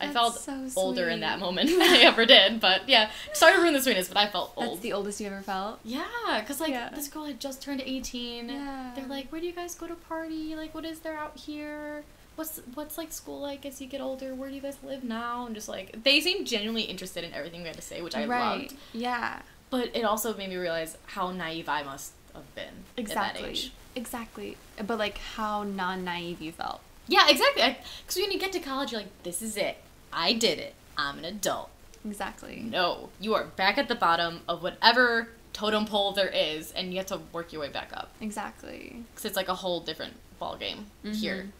I 0.00 0.12
felt 0.12 0.38
so 0.38 0.66
older 0.76 1.08
in 1.08 1.20
that 1.20 1.38
moment 1.40 1.70
than 1.78 1.80
I 1.82 1.98
ever 2.02 2.24
did, 2.24 2.60
but 2.60 2.88
yeah, 2.88 3.10
sorry 3.32 3.54
to 3.54 3.60
ruin 3.60 3.72
the 3.74 3.80
sweetness, 3.80 4.08
but 4.08 4.16
I 4.16 4.28
felt 4.28 4.52
old. 4.56 4.72
That's 4.74 4.80
the 4.80 4.92
oldest 4.92 5.20
you 5.20 5.26
ever 5.26 5.40
felt. 5.42 5.80
Yeah, 5.84 6.04
because 6.40 6.60
like 6.60 6.70
Yeah. 6.70 6.90
this 6.94 7.08
girl 7.08 7.24
had 7.24 7.40
just 7.40 7.60
turned 7.62 7.80
18. 7.84 8.48
Yeah. 8.48 8.92
They're 8.94 9.06
like, 9.06 9.30
where 9.30 9.40
do 9.40 9.46
you 9.46 9.52
guys 9.52 9.74
go 9.74 9.86
to 9.88 9.94
party? 9.94 10.54
Like, 10.54 10.74
what 10.74 10.84
is 10.84 11.00
there 11.00 11.16
out 11.16 11.36
here? 11.36 12.04
What's 12.36 12.60
what's 12.74 12.96
like 12.96 13.10
school 13.12 13.40
like 13.40 13.66
as 13.66 13.80
you 13.80 13.88
get 13.88 14.00
older? 14.00 14.32
Where 14.34 14.48
do 14.48 14.54
you 14.54 14.60
guys 14.62 14.76
live 14.84 15.02
now? 15.02 15.46
And 15.46 15.54
just 15.56 15.68
like 15.68 16.04
they 16.04 16.20
seemed 16.20 16.46
genuinely 16.46 16.82
interested 16.82 17.24
in 17.24 17.34
everything 17.34 17.62
we 17.62 17.66
had 17.66 17.76
to 17.76 17.82
say, 17.82 18.00
which 18.00 18.14
I 18.14 18.26
right. 18.26 18.60
loved. 18.60 18.74
Yeah. 18.92 19.42
But 19.70 19.94
it 19.96 20.02
also 20.04 20.36
made 20.36 20.48
me 20.48 20.56
realize 20.56 20.96
how 21.06 21.32
naive 21.32 21.68
I 21.68 21.82
must 21.82 22.12
have 22.34 22.54
been 22.54 22.64
at 22.66 22.72
that 22.96 23.00
Exactly. 23.00 23.48
age. 23.50 23.72
Exactly. 23.96 24.56
But 24.86 24.98
like 24.98 25.18
how 25.18 25.64
non 25.64 26.04
naive 26.04 26.40
you 26.40 26.52
felt. 26.52 26.80
Yeah, 27.08 27.26
exactly. 27.28 27.76
Because 28.06 28.16
when 28.22 28.30
you 28.30 28.38
get 28.38 28.52
to 28.52 28.60
college, 28.60 28.92
you're 28.92 29.00
like, 29.00 29.22
this 29.24 29.42
is 29.42 29.56
it. 29.56 29.78
I 30.12 30.32
did 30.32 30.58
it. 30.58 30.74
I'm 30.96 31.18
an 31.18 31.24
adult. 31.24 31.70
Exactly. 32.04 32.60
No, 32.64 33.10
you 33.20 33.34
are 33.34 33.44
back 33.44 33.78
at 33.78 33.88
the 33.88 33.94
bottom 33.94 34.40
of 34.48 34.62
whatever 34.62 35.28
totem 35.52 35.84
pole 35.86 36.12
there 36.12 36.28
is, 36.28 36.72
and 36.72 36.90
you 36.92 36.98
have 36.98 37.06
to 37.06 37.20
work 37.32 37.52
your 37.52 37.60
way 37.62 37.68
back 37.68 37.90
up. 37.92 38.10
Exactly. 38.20 39.02
because 39.10 39.24
it's 39.24 39.36
like 39.36 39.48
a 39.48 39.54
whole 39.54 39.80
different 39.80 40.14
ball 40.38 40.56
game 40.56 40.86
here 41.02 41.44
Mhm. 41.44 41.50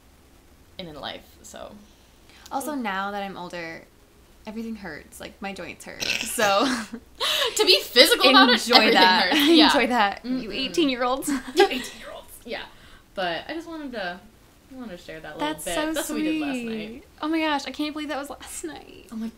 and 0.78 0.88
in 0.88 0.94
life. 1.00 1.24
So 1.42 1.72
Also, 2.50 2.74
now 2.74 3.10
that 3.10 3.22
I'm 3.22 3.36
older, 3.36 3.82
everything 4.46 4.76
hurts. 4.76 5.20
Like 5.20 5.40
my 5.42 5.52
joints 5.52 5.84
hurt. 5.84 6.02
So 6.22 6.66
to 7.56 7.64
be 7.66 7.80
physical 7.82 8.30
about 8.30 8.48
it, 8.50 8.52
enjoy 8.68 8.92
that. 8.92 9.30
hurts. 9.30 9.48
Yeah. 9.48 9.64
enjoy 9.72 9.86
that. 9.88 10.24
You 10.24 10.48
Mm-mm. 10.48 10.54
18 10.70 10.88
year 10.88 11.02
olds. 11.04 11.28
you 11.28 11.64
eighteen 11.66 11.98
year 11.98 12.10
olds. 12.14 12.32
Yeah, 12.46 12.62
but 13.14 13.42
I 13.48 13.52
just 13.54 13.68
wanted 13.68 13.92
to, 13.92 14.20
I 14.72 14.76
wanted 14.76 14.98
to 14.98 15.02
share 15.04 15.20
that 15.20 15.38
little 15.38 15.48
That's 15.48 15.64
bit. 15.64 15.74
so 15.74 15.92
That's 15.92 16.08
sweet. 16.08 16.14
what 16.16 16.22
we 16.24 16.38
did 16.38 16.46
last 16.68 16.76
night. 16.76 17.04
Oh 17.22 17.28
my 17.28 17.38
gosh, 17.40 17.66
I 17.66 17.70
can't 17.70 17.92
believe 17.94 18.08
that 18.08 18.18
was 18.18 18.30
last 18.30 18.64
night. 18.64 19.06
I'm 19.10 19.22
like, 19.22 19.32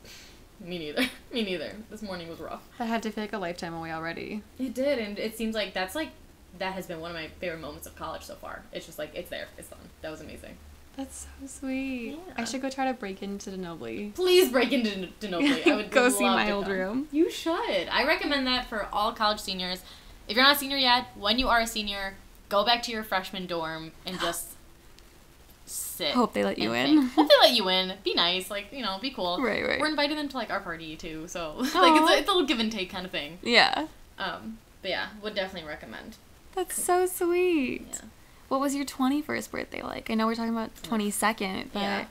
me 0.60 0.78
neither. 0.78 1.02
Me 1.32 1.42
neither. 1.44 1.72
This 1.88 2.02
morning 2.02 2.28
was 2.28 2.38
rough. 2.40 2.62
That 2.78 2.86
had 2.86 3.02
to 3.04 3.10
feel 3.12 3.24
like 3.24 3.32
a 3.32 3.38
lifetime 3.38 3.72
away 3.72 3.92
already. 3.92 4.42
It 4.58 4.74
did, 4.74 4.98
and 4.98 5.18
it 5.18 5.36
seems 5.38 5.54
like 5.54 5.72
that's 5.72 5.94
like 5.94 6.10
that 6.58 6.72
has 6.74 6.86
been 6.86 7.00
one 7.00 7.10
of 7.12 7.16
my 7.16 7.28
favorite 7.40 7.60
moments 7.60 7.86
of 7.86 7.94
college 7.96 8.22
so 8.24 8.34
far. 8.34 8.62
It's 8.72 8.84
just 8.84 8.98
like 8.98 9.12
it's 9.14 9.30
there, 9.30 9.46
it's 9.56 9.68
done. 9.68 9.78
That 10.02 10.10
was 10.10 10.20
amazing. 10.20 10.56
That's 10.96 11.20
so 11.40 11.46
sweet. 11.46 12.18
Yeah. 12.26 12.34
I 12.36 12.44
should 12.44 12.60
go 12.60 12.68
try 12.68 12.86
to 12.86 12.92
break 12.92 13.22
into 13.22 13.50
de 13.52 13.56
Nobili. 13.56 14.12
Please 14.14 14.50
break 14.50 14.72
into 14.72 15.06
de 15.20 15.28
Nobili. 15.28 15.66
I 15.66 15.76
would 15.76 15.90
Go 15.92 16.08
see 16.10 16.24
my 16.24 16.50
old 16.50 16.64
come. 16.64 16.72
room. 16.74 17.08
You 17.12 17.30
should. 17.30 17.88
I 17.88 18.04
recommend 18.04 18.46
that 18.48 18.66
for 18.68 18.86
all 18.92 19.12
college 19.12 19.38
seniors. 19.40 19.82
If 20.28 20.36
you're 20.36 20.44
not 20.44 20.56
a 20.56 20.58
senior 20.58 20.76
yet, 20.76 21.06
when 21.16 21.38
you 21.38 21.48
are 21.48 21.60
a 21.60 21.66
senior, 21.66 22.16
go 22.50 22.64
back 22.66 22.82
to 22.82 22.92
your 22.92 23.04
freshman 23.04 23.46
dorm 23.46 23.92
and 24.04 24.18
just 24.20 24.48
sit. 26.00 26.14
Hope 26.14 26.32
they 26.32 26.44
let 26.44 26.58
you 26.58 26.72
in. 26.72 26.86
think. 27.02 27.12
Hope 27.14 27.28
they 27.28 27.34
let 27.48 27.54
you 27.54 27.68
in. 27.68 27.94
Be 28.04 28.14
nice, 28.14 28.50
like 28.50 28.72
you 28.72 28.82
know, 28.82 28.98
be 29.00 29.10
cool. 29.10 29.38
Right, 29.40 29.64
right. 29.66 29.80
We're 29.80 29.88
inviting 29.88 30.16
them 30.16 30.28
to 30.28 30.36
like 30.36 30.50
our 30.50 30.60
party 30.60 30.96
too, 30.96 31.26
so 31.28 31.54
like 31.58 31.68
it's 31.72 32.10
a, 32.10 32.18
it's 32.18 32.28
a 32.28 32.32
little 32.32 32.46
give 32.46 32.58
and 32.60 32.70
take 32.72 32.90
kind 32.90 33.04
of 33.06 33.12
thing. 33.12 33.38
Yeah. 33.42 33.86
Um, 34.18 34.58
but 34.82 34.90
yeah, 34.90 35.08
would 35.22 35.34
definitely 35.34 35.68
recommend. 35.68 36.16
That's 36.54 36.82
so 36.82 37.06
sweet. 37.06 37.86
Yeah. 37.92 38.00
What 38.48 38.60
was 38.60 38.74
your 38.74 38.84
21st 38.84 39.50
birthday 39.50 39.82
like? 39.82 40.10
I 40.10 40.14
know 40.14 40.26
we're 40.26 40.34
talking 40.34 40.50
about 40.52 40.74
22nd, 40.82 41.68
but 41.72 41.80
Yeah. 41.80 42.04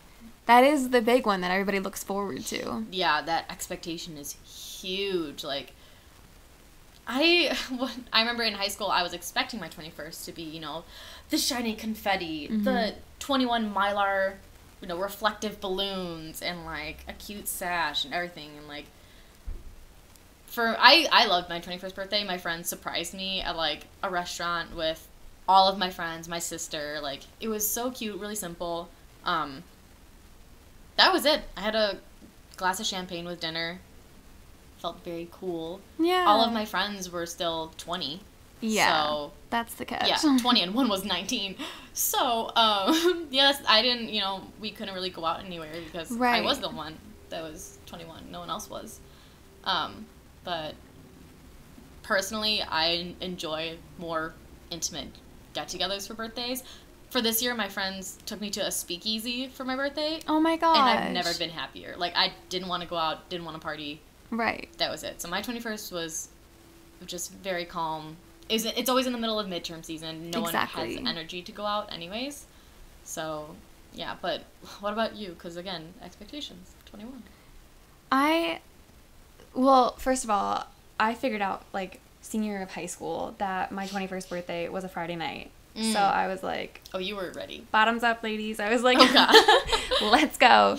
that 0.46 0.64
is 0.64 0.90
the 0.92 1.02
big 1.02 1.26
one 1.26 1.42
that 1.42 1.52
everybody 1.52 1.80
looks 1.80 2.04
forward 2.04 2.46
to. 2.46 2.86
yeah, 2.92 3.22
that 3.22 3.46
expectation 3.52 4.16
is 4.18 4.32
huge. 4.80 5.44
Like, 5.44 5.74
I, 7.08 7.58
I 8.14 8.22
remember 8.22 8.44
in 8.44 8.54
high 8.54 8.68
school, 8.70 8.88
I 8.88 9.04
was 9.04 9.14
expecting 9.14 9.60
my 9.60 9.68
21st 9.68 10.26
to 10.26 10.32
be, 10.32 10.44
you 10.44 10.60
know, 10.62 10.86
the 11.30 11.38
shiny 11.38 11.74
confetti, 11.76 12.48
the 12.48 12.96
21 13.20 13.74
mylar, 13.74 14.36
you 14.82 14.88
know, 14.88 14.98
reflective 14.98 15.60
balloons, 15.62 16.42
and 16.42 16.66
like 16.66 16.98
a 17.08 17.14
cute 17.14 17.48
sash 17.48 18.06
and 18.06 18.14
everything. 18.14 18.52
And 18.58 18.68
like, 18.68 18.86
for, 20.48 20.76
I, 20.80 21.08
I 21.12 21.28
loved 21.28 21.50
my 21.50 21.60
21st 21.60 21.96
birthday. 21.96 22.24
My 22.24 22.38
friends 22.38 22.68
surprised 22.70 23.14
me 23.14 23.42
at 23.42 23.56
like 23.56 23.86
a 24.02 24.10
restaurant 24.10 24.76
with 24.76 25.08
all 25.48 25.68
of 25.68 25.78
my 25.78 25.90
friends, 25.90 26.28
my 26.28 26.40
sister. 26.40 27.00
Like, 27.02 27.22
it 27.40 27.48
was 27.48 27.68
so 27.68 27.92
cute, 27.92 28.20
really 28.20 28.36
simple. 28.36 28.90
Um, 29.26 29.64
that 30.98 31.14
was 31.14 31.26
it. 31.26 31.42
I 31.56 31.62
had 31.62 31.76
a 31.76 31.98
glass 32.58 32.80
of 32.80 32.86
champagne 32.86 33.26
with 33.26 33.40
dinner. 33.40 33.80
Felt 34.80 35.04
very 35.04 35.28
cool. 35.32 35.82
Yeah. 35.98 36.26
All 36.28 36.42
of 36.44 36.54
my 36.54 36.66
friends 36.66 37.12
were 37.12 37.26
still 37.26 37.74
20. 37.78 38.22
Yeah. 38.62 39.08
So, 39.08 39.32
That's 39.50 39.74
the 39.76 39.86
catch. 39.86 40.08
yeah, 40.08 40.18
20 40.42 40.62
and 40.62 40.74
one 40.74 40.90
was 40.90 41.06
19. 41.06 41.56
So, 41.94 42.52
um, 42.56 43.28
yes, 43.32 43.62
I 43.68 43.82
didn't, 43.82 44.10
you 44.10 44.22
know, 44.22 44.44
we 44.60 44.72
couldn't 44.72 44.94
really 44.94 45.10
go 45.10 45.26
out 45.26 45.44
anywhere 45.44 45.72
because 45.86 46.16
I 46.20 46.42
was 46.42 46.60
the 46.60 46.70
one 46.70 46.98
that 47.30 47.42
was 47.42 47.78
21. 47.86 48.32
No 48.32 48.40
one 48.40 48.50
else 48.50 48.70
was. 48.70 49.00
Um, 49.64 50.06
but 50.44 50.76
personally, 52.04 52.62
I 52.62 53.16
enjoy 53.22 53.78
more 53.98 54.34
intimate 54.72 55.10
get 55.54 55.68
togethers 55.68 56.08
for 56.08 56.14
birthdays. 56.14 56.64
For 57.10 57.22
this 57.22 57.42
year, 57.42 57.56
my 57.56 57.68
friends 57.70 58.20
took 58.26 58.40
me 58.40 58.52
to 58.52 58.66
a 58.66 58.72
speakeasy 58.72 59.48
for 59.48 59.64
my 59.64 59.76
birthday. 59.76 60.20
Oh 60.28 60.40
my 60.40 60.58
god! 60.58 60.78
And 60.78 61.00
I've 61.00 61.12
never 61.12 61.38
been 61.38 61.50
happier. 61.50 61.96
Like 61.98 62.14
I 62.16 62.34
didn't 62.50 62.68
want 62.68 62.84
to 62.84 62.90
go 62.90 62.98
out, 62.98 63.30
didn't 63.30 63.46
want 63.46 63.56
to 63.58 63.62
party. 63.62 64.02
Right. 64.30 64.70
That 64.78 64.92
was 64.92 65.04
it. 65.04 65.22
So 65.22 65.28
my 65.28 65.42
21st 65.42 65.92
was 65.92 66.30
just 67.06 67.34
very 67.34 67.66
calm. 67.66 68.18
Is 68.50 68.66
it's 68.66 68.90
always 68.90 69.06
in 69.06 69.14
the 69.14 69.20
middle 69.20 69.40
of 69.40 69.48
midterm 69.48 69.86
season. 69.86 70.32
No 70.32 70.44
Exactly. 70.46 70.96
one 70.96 71.06
has 71.06 71.16
energy 71.16 71.42
to 71.44 71.52
go 71.52 71.66
out 71.66 71.92
anyways. 71.94 72.46
So, 73.04 73.56
yeah, 73.94 74.16
but 74.22 74.44
what 74.80 74.92
about 74.94 75.16
you? 75.16 75.36
Cuz 75.38 75.56
again, 75.56 75.94
expectations. 76.04 76.72
21. 76.88 77.24
I, 78.12 78.60
well, 79.54 79.96
first 79.98 80.24
of 80.24 80.30
all, 80.30 80.66
I 81.00 81.14
figured 81.14 81.42
out 81.42 81.64
like 81.74 82.00
senior 82.22 82.54
year 82.54 82.62
of 82.64 82.72
high 82.74 82.88
school 82.88 83.36
that 83.38 83.72
my 83.72 83.88
21st 83.88 84.30
birthday 84.30 84.68
was 84.70 84.84
a 84.84 84.90
Friday 84.90 85.16
night. 85.16 85.52
Mm. 85.76 85.94
So 85.94 86.00
I 86.00 86.28
was 86.28 86.42
like, 86.44 86.82
Oh, 86.94 86.98
you 87.00 87.16
were 87.16 87.32
ready. 87.36 87.66
bottoms 87.72 88.04
up, 88.04 88.24
ladies. 88.24 88.60
I 88.60 88.70
was 88.70 88.82
like, 88.84 88.98
Oh, 89.00 89.80
let's 90.12 90.38
go. 90.38 90.78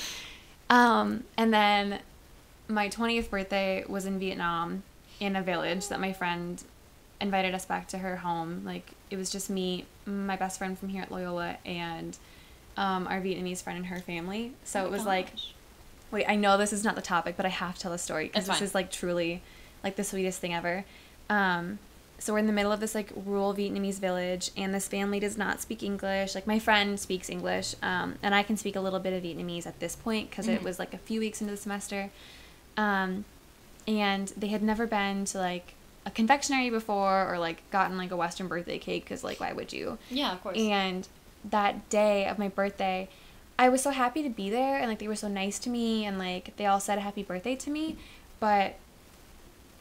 Um, 0.68 1.24
and 1.36 1.52
then 1.54 2.00
my 2.68 2.88
20th 2.88 3.30
birthday 3.30 3.84
was 3.88 4.06
in 4.06 4.18
Vietnam 4.18 4.82
in 5.20 5.36
a 5.36 5.42
village 5.42 5.88
that 5.88 6.00
my 6.00 6.12
friend 6.12 6.62
invited 7.20 7.54
us 7.54 7.64
back 7.66 7.88
to 7.88 7.98
her 7.98 8.16
home. 8.16 8.62
Like, 8.64 8.90
it 9.10 9.16
was 9.16 9.30
just 9.30 9.50
me, 9.50 9.84
my 10.06 10.36
best 10.36 10.58
friend 10.58 10.78
from 10.78 10.88
here 10.88 11.02
at 11.02 11.10
Loyola, 11.12 11.56
and 11.66 12.16
um, 12.76 13.06
our 13.08 13.20
Vietnamese 13.20 13.62
friend 13.62 13.76
and 13.78 13.86
her 13.86 14.00
family. 14.00 14.52
So 14.64 14.82
Oh 14.82 14.86
it 14.86 14.90
was 14.90 15.04
like, 15.04 15.28
wait, 16.10 16.24
I 16.28 16.36
know 16.36 16.56
this 16.56 16.72
is 16.72 16.82
not 16.84 16.94
the 16.94 17.02
topic, 17.02 17.36
but 17.36 17.44
I 17.46 17.50
have 17.50 17.74
to 17.76 17.80
tell 17.80 17.92
the 17.92 17.98
story 17.98 18.26
because 18.28 18.46
this 18.46 18.56
fine. 18.58 18.64
is 18.64 18.74
like 18.74 18.90
truly 18.90 19.42
like 19.84 19.96
the 19.96 20.04
sweetest 20.04 20.40
thing 20.40 20.54
ever. 20.54 20.84
Um, 21.28 21.78
so 22.18 22.32
we're 22.34 22.38
in 22.38 22.46
the 22.46 22.52
middle 22.52 22.70
of 22.72 22.80
this 22.80 22.94
like 22.94 23.10
rural 23.14 23.54
Vietnamese 23.54 23.98
village, 23.98 24.50
and 24.56 24.74
this 24.74 24.86
family 24.88 25.20
does 25.20 25.38
not 25.38 25.60
speak 25.60 25.82
English. 25.82 26.34
Like 26.34 26.46
my 26.46 26.58
friend 26.58 26.98
speaks 27.00 27.30
English, 27.30 27.74
um, 27.82 28.16
and 28.22 28.34
I 28.34 28.42
can 28.42 28.56
speak 28.56 28.76
a 28.76 28.80
little 28.80 28.98
bit 29.00 29.12
of 29.12 29.22
Vietnamese 29.22 29.66
at 29.66 29.78
this 29.80 29.96
point 29.96 30.28
because 30.30 30.46
it 30.48 30.60
Mhm. 30.60 30.64
was 30.64 30.78
like 30.78 30.92
a 30.94 30.98
few 30.98 31.20
weeks 31.20 31.40
into 31.40 31.50
the 31.52 31.56
semester. 31.56 32.10
Um, 32.76 33.24
and 33.88 34.28
they 34.36 34.48
had 34.48 34.62
never 34.62 34.86
been 34.86 35.24
to 35.26 35.38
like 35.38 35.74
a 36.06 36.10
confectionery 36.10 36.70
before 36.70 37.30
or 37.32 37.38
like 37.38 37.68
gotten 37.70 37.96
like 37.98 38.10
a 38.10 38.16
Western 38.16 38.48
birthday 38.48 38.78
cake 38.78 39.04
because 39.04 39.22
like 39.22 39.38
why 39.40 39.52
would 39.52 39.72
you? 39.72 39.98
Yeah, 40.10 40.32
of 40.32 40.42
course. 40.42 40.56
And 40.58 41.06
that 41.50 41.88
day 41.90 42.26
of 42.26 42.38
my 42.38 42.48
birthday, 42.48 43.08
I 43.58 43.68
was 43.68 43.82
so 43.82 43.90
happy 43.90 44.22
to 44.22 44.30
be 44.30 44.48
there 44.50 44.78
and 44.78 44.88
like 44.88 44.98
they 44.98 45.08
were 45.08 45.16
so 45.16 45.28
nice 45.28 45.58
to 45.60 45.70
me 45.70 46.04
and 46.06 46.18
like 46.18 46.56
they 46.56 46.66
all 46.66 46.80
said 46.80 46.98
happy 46.98 47.22
birthday 47.22 47.54
to 47.56 47.70
me, 47.70 47.96
but 48.40 48.76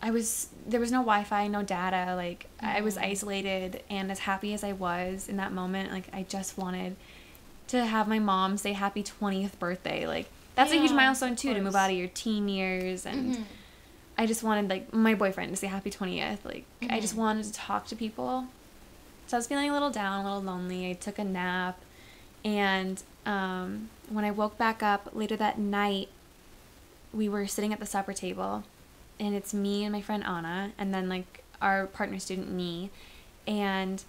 I 0.02 0.12
was 0.12 0.48
there 0.66 0.80
was 0.80 0.92
no 0.92 1.00
Wi-Fi, 1.00 1.48
no 1.48 1.62
data, 1.64 2.16
like 2.16 2.48
I 2.62 2.82
was 2.82 2.96
Mm. 2.98 3.04
isolated 3.12 3.84
and 3.90 4.12
as 4.12 4.20
happy 4.20 4.54
as 4.54 4.64
I 4.64 4.72
was 4.74 5.28
in 5.30 5.38
that 5.38 5.52
moment, 5.52 5.92
like 5.92 6.08
I 6.14 6.24
just 6.24 6.58
wanted 6.58 6.96
to 7.70 7.86
have 7.86 8.08
my 8.08 8.20
mom 8.20 8.58
say 8.58 8.74
happy 8.74 9.04
20th 9.04 9.60
birthday. 9.60 10.08
Like 10.08 10.28
that's 10.56 10.72
a 10.72 10.76
huge 10.76 10.92
milestone 10.92 11.36
too 11.36 11.54
to 11.54 11.62
move 11.62 11.76
out 11.76 11.90
of 11.92 11.96
your 11.98 12.08
teen 12.10 12.50
years 12.50 13.06
and 13.06 13.36
Mhm. 13.36 13.44
I 14.20 14.26
just 14.26 14.44
wanted 14.44 14.70
like 14.70 14.94
my 14.94 15.16
boyfriend 15.16 15.50
to 15.52 15.56
say 15.56 15.68
happy 15.68 15.90
20th. 15.90 16.44
Like 16.44 16.66
I 16.90 17.00
just 17.00 17.16
Mhm. 17.16 17.20
wanted 17.20 17.46
to 17.46 17.54
talk 17.54 17.88
to 17.88 17.96
people. 17.96 18.48
So 19.28 19.38
I 19.38 19.40
was 19.40 19.48
feeling 19.48 19.70
a 19.70 19.74
little 19.74 19.90
down, 19.90 20.20
a 20.20 20.24
little 20.28 20.42
lonely. 20.44 20.90
I 20.90 20.94
took 20.94 21.18
a 21.18 21.24
nap 21.24 21.80
and 22.44 23.02
um, 23.26 23.90
when 24.10 24.26
I 24.26 24.32
woke 24.32 24.58
back 24.58 24.84
up 24.84 25.10
later 25.14 25.36
that 25.38 25.58
night, 25.58 26.10
we 27.14 27.30
were 27.30 27.48
sitting 27.48 27.72
at 27.74 27.80
the 27.80 27.86
supper 27.86 28.14
table 28.14 28.64
and 29.20 29.34
it's 29.36 29.54
me 29.54 29.84
and 29.86 29.94
my 29.94 30.02
friend 30.02 30.24
Anna 30.26 30.72
and 30.78 30.94
then 30.94 31.08
like 31.10 31.44
our 31.62 31.88
partner 31.88 32.20
student 32.20 32.52
me 32.52 32.90
and 33.48 34.04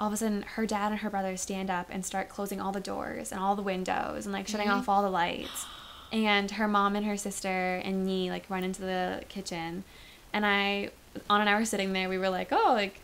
all 0.00 0.08
of 0.08 0.12
a 0.12 0.16
sudden 0.16 0.42
her 0.42 0.66
dad 0.66 0.90
and 0.92 1.00
her 1.02 1.10
brother 1.10 1.36
stand 1.36 1.70
up 1.70 1.86
and 1.90 2.04
start 2.04 2.28
closing 2.28 2.60
all 2.60 2.72
the 2.72 2.80
doors 2.80 3.30
and 3.32 3.40
all 3.40 3.54
the 3.56 3.62
windows 3.62 4.26
and 4.26 4.32
like 4.32 4.48
shutting 4.48 4.68
Mhm. 4.68 4.78
off 4.78 4.88
all 4.88 5.02
the 5.02 5.10
lights 5.10 5.66
and 6.12 6.50
her 6.52 6.68
mom 6.68 6.94
and 6.96 7.06
her 7.06 7.16
sister 7.16 7.80
and 7.84 8.04
me 8.06 8.30
like 8.30 8.44
run 8.48 8.62
into 8.64 8.82
the 8.82 9.22
kitchen, 9.28 9.82
and 10.32 10.44
I, 10.46 10.90
Anna 11.30 11.40
and 11.40 11.48
I 11.48 11.58
were 11.58 11.64
sitting 11.64 11.92
there. 11.92 12.08
We 12.08 12.18
were 12.18 12.28
like, 12.30 12.48
oh, 12.52 12.72
like 12.74 13.00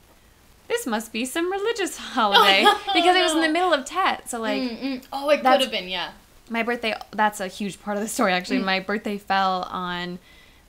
this 0.68 0.86
must 0.86 1.12
be 1.12 1.24
some 1.24 1.50
religious 1.50 1.96
holiday 2.14 2.62
no, 2.62 2.74
because 2.94 3.16
it 3.16 3.22
was 3.22 3.32
in 3.34 3.40
the 3.40 3.48
middle 3.48 3.72
of 3.72 3.84
Tet. 3.86 4.28
So 4.28 4.38
like 4.40 4.60
Mm-mm. 4.62 5.04
oh, 5.12 5.30
it 5.30 5.38
could 5.42 5.60
have 5.62 5.70
been, 5.70 5.88
yeah. 5.88 6.10
my 6.50 6.62
birthday 6.62 6.94
that's 7.12 7.40
a 7.40 7.48
huge 7.48 7.80
part 7.80 7.96
of 7.96 8.02
the 8.02 8.08
story 8.08 8.32
actually 8.32 8.58
Mm. 8.58 8.64
my 8.64 8.80
birthday 8.80 9.16
fell 9.18 9.62
on 9.70 10.18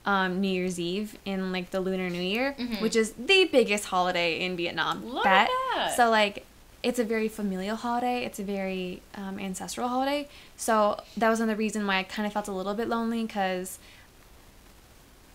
um, 0.06 0.40
new 0.40 0.48
year's 0.48 0.80
eve 0.80 1.18
in 1.26 1.52
like 1.52 1.70
the 1.70 1.80
lunar 1.80 2.08
new 2.08 2.20
year 2.22 2.54
Mhm. 2.58 2.80
which 2.80 2.96
is 2.96 3.12
the 3.12 3.44
biggest 3.52 3.84
holiday 3.86 4.40
in 4.40 4.56
vietnam 4.56 5.06
Look 5.06 5.26
at 5.26 5.48
that. 5.74 5.94
so 5.96 6.08
like 6.10 6.44
it's 6.82 6.98
a 6.98 7.04
very 7.04 7.28
familial 7.28 7.76
holiday. 7.76 8.24
It's 8.24 8.38
a 8.38 8.42
very 8.42 9.02
um, 9.14 9.38
ancestral 9.38 9.88
holiday. 9.88 10.28
So 10.56 11.02
that 11.16 11.28
was 11.28 11.40
another 11.40 11.56
reason 11.56 11.86
why 11.86 11.98
i 11.98 12.02
kind 12.02 12.26
of 12.26 12.32
felt 12.32 12.48
a 12.48 12.52
little 12.52 12.74
bit 12.74 12.88
lonely 12.88 13.22
because 13.24 13.78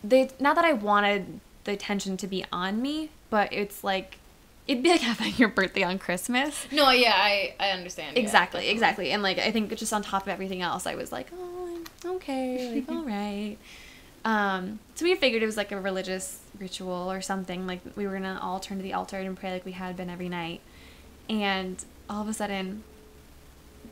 they 0.04 0.30
not 0.40 0.56
that 0.56 0.66
i 0.66 0.74
wanted 0.74 1.40
the 1.64 1.72
attention 1.72 2.16
to 2.16 2.28
be 2.28 2.46
on 2.52 2.82
me 2.82 3.10
but 3.30 3.52
it's 3.52 3.84
like 3.84 4.18
it'd 4.68 4.84
be 4.84 4.90
like 4.90 5.02
having 5.14 5.34
your 5.36 5.50
birthday 5.50 5.84
on 5.84 5.98
christmas. 6.00 6.68
No, 6.72 6.90
yeah, 6.92 7.14
I, 7.16 7.54
I 7.60 7.70
understand. 7.72 8.18
exactly 8.18 8.62
definitely. 8.62 8.72
exactly. 8.72 9.12
And 9.12 9.24
like 9.24 9.40
i 9.40 9.52
think 9.52 9.76
just 9.76 9.94
on 9.94 10.02
top 10.02 10.24
of 10.24 10.30
everything 10.30 10.62
else 10.62 10.86
i 10.86 10.96
was 10.96 11.12
like 11.12 11.28
oh 11.38 11.84
okay 12.06 12.76
like 12.76 12.90
all 12.90 13.04
right. 13.04 13.58
Um 14.24 14.80
so 14.96 15.06
we 15.06 15.16
figured 15.16 15.44
it 15.44 15.46
was 15.46 15.58
like 15.58 15.72
a 15.72 15.80
religious 15.80 16.40
ritual 16.60 17.12
or 17.12 17.22
something 17.22 17.68
like 17.68 17.82
we 17.96 18.08
were 18.08 18.14
gonna 18.14 18.40
all 18.42 18.60
turn 18.60 18.78
to 18.78 18.84
the 18.84 18.94
altar 18.94 19.18
and 19.18 19.38
pray 19.38 19.52
like 19.52 19.66
we 19.66 19.74
had 19.74 19.96
been 19.98 20.10
every 20.10 20.30
night 20.30 20.62
and 21.30 21.84
all 22.10 22.22
of 22.22 22.28
a 22.28 22.34
sudden 22.34 22.84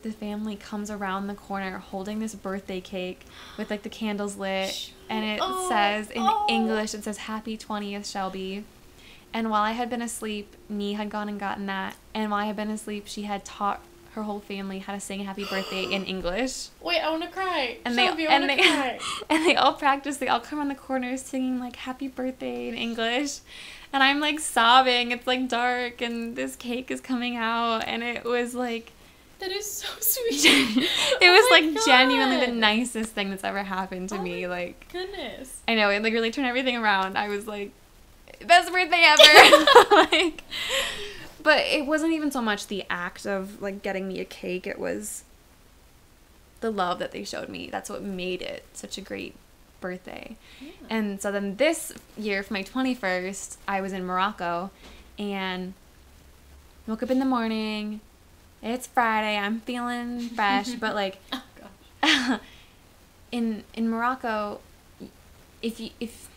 the 0.01 0.11
family 0.11 0.55
comes 0.55 0.91
around 0.91 1.27
the 1.27 1.33
corner 1.33 1.77
holding 1.77 2.19
this 2.19 2.35
birthday 2.35 2.81
cake 2.81 3.21
with 3.57 3.69
like 3.69 3.83
the 3.83 3.89
candles 3.89 4.35
lit 4.35 4.91
and 5.09 5.23
it 5.23 5.39
Oh, 5.41 5.69
says 5.69 6.09
in 6.09 6.21
oh. 6.21 6.45
english 6.49 6.93
it 6.93 7.03
says 7.03 7.17
happy 7.17 7.57
20th 7.57 8.11
shelby 8.11 8.65
and 9.33 9.49
while 9.49 9.63
I 9.63 9.71
had 9.71 9.89
been 9.89 10.01
asleep, 10.03 10.55
Nee 10.69 10.93
had 10.93 11.09
gone 11.09 11.27
and 11.27 11.39
gotten 11.39 11.65
that. 11.65 11.95
And 12.13 12.29
while 12.29 12.41
I 12.41 12.45
had 12.45 12.55
been 12.55 12.69
asleep, 12.69 13.05
she 13.07 13.23
had 13.23 13.43
taught 13.43 13.81
her 14.11 14.21
whole 14.21 14.39
family 14.39 14.77
how 14.77 14.93
to 14.93 14.99
sing 14.99 15.21
happy 15.25 15.43
birthday 15.43 15.85
in 15.85 16.05
English. 16.05 16.67
Wait, 16.81 16.99
I 16.99 17.09
want 17.09 17.23
to 17.23 17.29
cry. 17.29 17.79
And 17.83 17.95
Shelby, 17.95 18.25
they 18.25 18.29
I 18.29 18.35
and 18.35 18.47
they 18.47 18.57
cry. 18.57 18.99
and 19.31 19.43
they 19.43 19.55
all 19.55 19.73
practice. 19.73 20.17
They 20.17 20.27
all 20.27 20.39
come 20.39 20.59
on 20.59 20.67
the 20.67 20.75
corner 20.75 21.17
singing 21.17 21.59
like 21.59 21.77
happy 21.77 22.07
birthday 22.07 22.67
in 22.67 22.75
English. 22.75 23.39
And 23.93 24.01
I'm 24.03 24.19
like 24.19 24.39
sobbing. 24.39 25.11
It's 25.11 25.27
like 25.27 25.47
dark 25.47 26.01
and 26.01 26.35
this 26.35 26.55
cake 26.55 26.89
is 26.91 26.99
coming 26.99 27.37
out 27.37 27.87
and 27.87 28.01
it 28.03 28.23
was 28.25 28.55
like 28.55 28.91
That 29.39 29.51
is 29.51 29.71
so 29.71 29.87
sweet. 29.99 30.43
it 30.45 30.89
Oh 31.21 31.31
was 31.31 31.45
my 31.51 31.59
like 31.73 31.85
genuinely 31.85 32.45
the 32.45 32.51
nicest 32.51 33.11
thing 33.11 33.29
that's 33.29 33.43
ever 33.43 33.63
happened 33.63 34.09
to 34.09 34.15
Oh 34.17 34.21
me. 34.21 34.47
Like 34.47 34.91
Goodness. 34.91 35.61
I 35.67 35.75
know 35.75 35.89
it 35.89 36.01
like 36.01 36.13
really 36.13 36.31
turned 36.31 36.47
everything 36.47 36.75
around. 36.75 37.17
I 37.17 37.27
was 37.29 37.47
like, 37.47 37.71
best 38.45 38.71
birthday 38.71 39.03
ever. 39.05 39.65
like, 39.91 40.43
but 41.43 41.59
it 41.59 41.85
wasn't 41.85 42.13
even 42.13 42.31
so 42.31 42.41
much 42.41 42.67
the 42.67 42.83
act 42.89 43.25
of 43.27 43.61
like 43.61 43.83
getting 43.83 44.07
me 44.07 44.19
a 44.19 44.25
cake. 44.25 44.65
It 44.65 44.79
was 44.79 45.23
the 46.61 46.71
love 46.71 46.97
that 46.99 47.11
they 47.11 47.23
showed 47.23 47.49
me. 47.49 47.69
That's 47.69 47.89
what 47.89 48.01
made 48.01 48.41
it 48.41 48.63
such 48.73 48.97
a 48.97 49.01
great 49.01 49.35
birthday. 49.83 50.35
Yeah. 50.59 50.71
And 50.89 51.21
so 51.21 51.31
then 51.31 51.57
this 51.57 51.91
year 52.17 52.41
for 52.41 52.53
my 52.53 52.63
21st, 52.63 53.57
I 53.67 53.81
was 53.81 53.93
in 53.93 54.03
Morocco 54.05 54.71
and 55.19 55.73
woke 56.87 57.03
up 57.03 57.11
in 57.11 57.19
the 57.19 57.25
morning. 57.25 57.99
It's 58.63 58.87
Friday. 58.87 59.37
I'm 59.37 59.59
feeling 59.61 60.19
fresh, 60.39 60.71
but 60.73 60.95
like 60.95 61.19
Oh, 61.31 62.39
in 63.31 63.63
in 63.75 63.89
Morocco, 63.89 64.59
if 65.61 65.79
you 65.79 65.89
if 65.99 66.29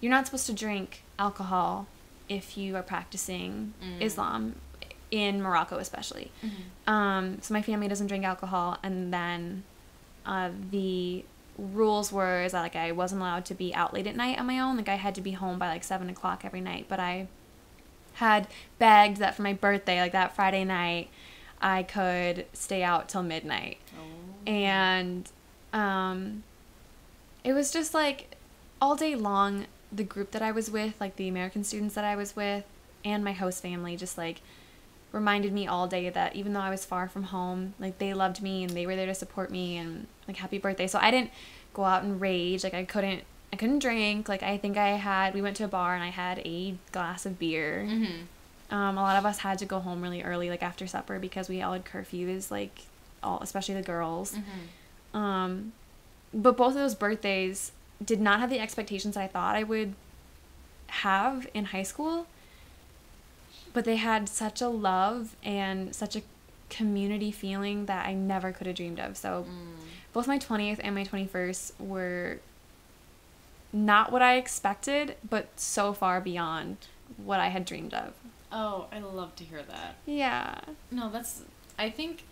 you're 0.00 0.10
not 0.10 0.26
supposed 0.26 0.46
to 0.46 0.52
drink 0.52 1.02
alcohol 1.18 1.86
if 2.28 2.56
you 2.56 2.74
are 2.76 2.82
practicing 2.82 3.74
Mm. 3.84 4.00
Islam 4.02 4.54
in 5.10 5.42
Morocco 5.42 5.76
especially. 5.76 6.30
Um, 6.86 7.38
so 7.42 7.52
my 7.54 7.60
family 7.62 7.86
doesn't 7.88 8.06
drink 8.06 8.24
alcohol, 8.24 8.78
and 8.82 9.12
then 9.12 9.62
uh, 10.24 10.48
the 10.70 11.24
rules 11.58 12.10
were 12.12 12.42
is 12.42 12.52
that 12.52 12.60
like 12.62 12.76
I 12.76 12.92
wasn't 12.92 13.20
allowed 13.20 13.44
to 13.46 13.54
be 13.54 13.74
out 13.74 13.92
late 13.94 14.06
at 14.06 14.16
night 14.16 14.38
on 14.38 14.46
my 14.46 14.58
own. 14.58 14.76
Like 14.76 14.88
I 14.88 14.94
had 14.96 15.14
to 15.16 15.20
be 15.20 15.32
home 15.32 15.58
by 15.58 15.68
like 15.68 15.84
seven 15.84 16.08
o'clock 16.10 16.44
every 16.44 16.60
night. 16.60 16.86
But 16.88 17.00
I 17.00 17.28
had 18.14 18.46
begged 18.78 19.18
that 19.18 19.34
for 19.34 19.42
my 19.42 19.52
birthday, 19.52 20.00
like 20.00 20.12
that 20.12 20.34
Friday 20.34 20.64
night, 20.64 21.08
I 21.60 21.82
could 21.82 22.46
stay 22.52 22.82
out 22.82 23.08
till 23.08 23.22
midnight 23.22 23.78
Oh. 23.96 24.50
and 24.50 25.30
um, 25.72 26.42
it 27.44 27.52
was 27.52 27.70
just 27.70 27.94
like 27.94 28.36
all 28.80 28.96
day 28.96 29.14
long 29.14 29.66
the 29.92 30.02
group 30.04 30.30
that 30.32 30.42
i 30.42 30.50
was 30.50 30.70
with 30.70 30.98
like 31.00 31.16
the 31.16 31.28
american 31.28 31.62
students 31.62 31.94
that 31.94 32.04
i 32.04 32.16
was 32.16 32.34
with 32.34 32.64
and 33.04 33.22
my 33.22 33.32
host 33.32 33.62
family 33.62 33.94
just 33.96 34.16
like 34.18 34.40
reminded 35.12 35.52
me 35.52 35.66
all 35.66 35.86
day 35.86 36.08
that 36.08 36.34
even 36.34 36.52
though 36.54 36.60
i 36.60 36.70
was 36.70 36.84
far 36.84 37.08
from 37.08 37.24
home 37.24 37.74
like 37.78 37.98
they 37.98 38.12
loved 38.14 38.40
me 38.42 38.64
and 38.64 38.72
they 38.74 38.86
were 38.86 38.96
there 38.96 39.06
to 39.06 39.14
support 39.14 39.50
me 39.50 39.76
and 39.76 40.06
like 40.32 40.40
happy 40.40 40.58
birthday 40.58 40.86
so 40.86 40.98
i 41.00 41.10
didn't 41.10 41.30
go 41.74 41.84
out 41.84 42.02
and 42.02 42.20
rage 42.20 42.62
like 42.64 42.74
i 42.74 42.84
couldn't 42.84 43.22
i 43.52 43.56
couldn't 43.56 43.78
drink 43.80 44.28
like 44.28 44.42
i 44.42 44.56
think 44.56 44.76
i 44.76 44.88
had 44.90 45.34
we 45.34 45.40
went 45.42 45.56
to 45.56 45.64
a 45.64 45.68
bar 45.68 45.94
and 45.94 46.02
i 46.04 46.08
had 46.08 46.38
a 46.40 46.74
glass 46.92 47.24
of 47.26 47.38
beer 47.38 47.86
Mm-hmm. 47.88 48.74
um, 48.74 48.96
a 48.98 49.02
lot 49.02 49.16
of 49.16 49.24
us 49.26 49.38
had 49.38 49.58
to 49.58 49.66
go 49.66 49.78
home 49.80 50.00
really 50.02 50.22
early, 50.22 50.48
like 50.48 50.62
after 50.62 50.86
supper, 50.86 51.18
because 51.18 51.48
we 51.48 51.60
all 51.62 51.74
had 51.74 51.84
curfews, 51.84 52.50
like 52.50 52.86
all, 53.22 53.38
especially 53.42 53.74
the 53.74 53.82
girls. 53.82 54.32
Mm-hmm. 54.34 55.16
Um, 55.18 55.72
but 56.32 56.56
both 56.56 56.68
of 56.68 56.80
those 56.84 56.94
birthdays 56.94 57.72
did 58.02 58.18
not 58.20 58.40
have 58.40 58.48
the 58.48 58.58
expectations 58.58 59.14
I 59.16 59.26
thought 59.26 59.54
I 59.56 59.62
would 59.62 59.92
have 60.88 61.46
in 61.52 61.66
high 61.66 61.82
school. 61.82 62.26
But 63.74 63.84
they 63.84 63.96
had 63.96 64.28
such 64.28 64.60
a 64.62 64.68
love 64.68 65.36
and 65.44 65.94
such 65.94 66.16
a 66.16 66.22
community 66.70 67.30
feeling 67.30 67.84
that 67.86 68.06
I 68.06 68.14
never 68.14 68.52
could 68.52 68.66
have 68.66 68.76
dreamed 68.76 69.00
of. 69.00 69.16
So 69.18 69.44
Mm. 69.48 69.81
Both 70.12 70.26
my 70.26 70.38
20th 70.38 70.80
and 70.82 70.94
my 70.94 71.04
21st 71.04 71.80
were 71.80 72.38
not 73.72 74.12
what 74.12 74.22
I 74.22 74.36
expected, 74.36 75.16
but 75.28 75.48
so 75.56 75.92
far 75.92 76.20
beyond 76.20 76.76
what 77.16 77.40
I 77.40 77.48
had 77.48 77.64
dreamed 77.64 77.94
of. 77.94 78.12
Oh, 78.50 78.86
I 78.92 78.98
love 78.98 79.34
to 79.36 79.44
hear 79.44 79.62
that. 79.62 79.96
Yeah. 80.04 80.60
No, 80.90 81.10
that's. 81.10 81.42
I 81.78 81.88
think. 81.88 82.24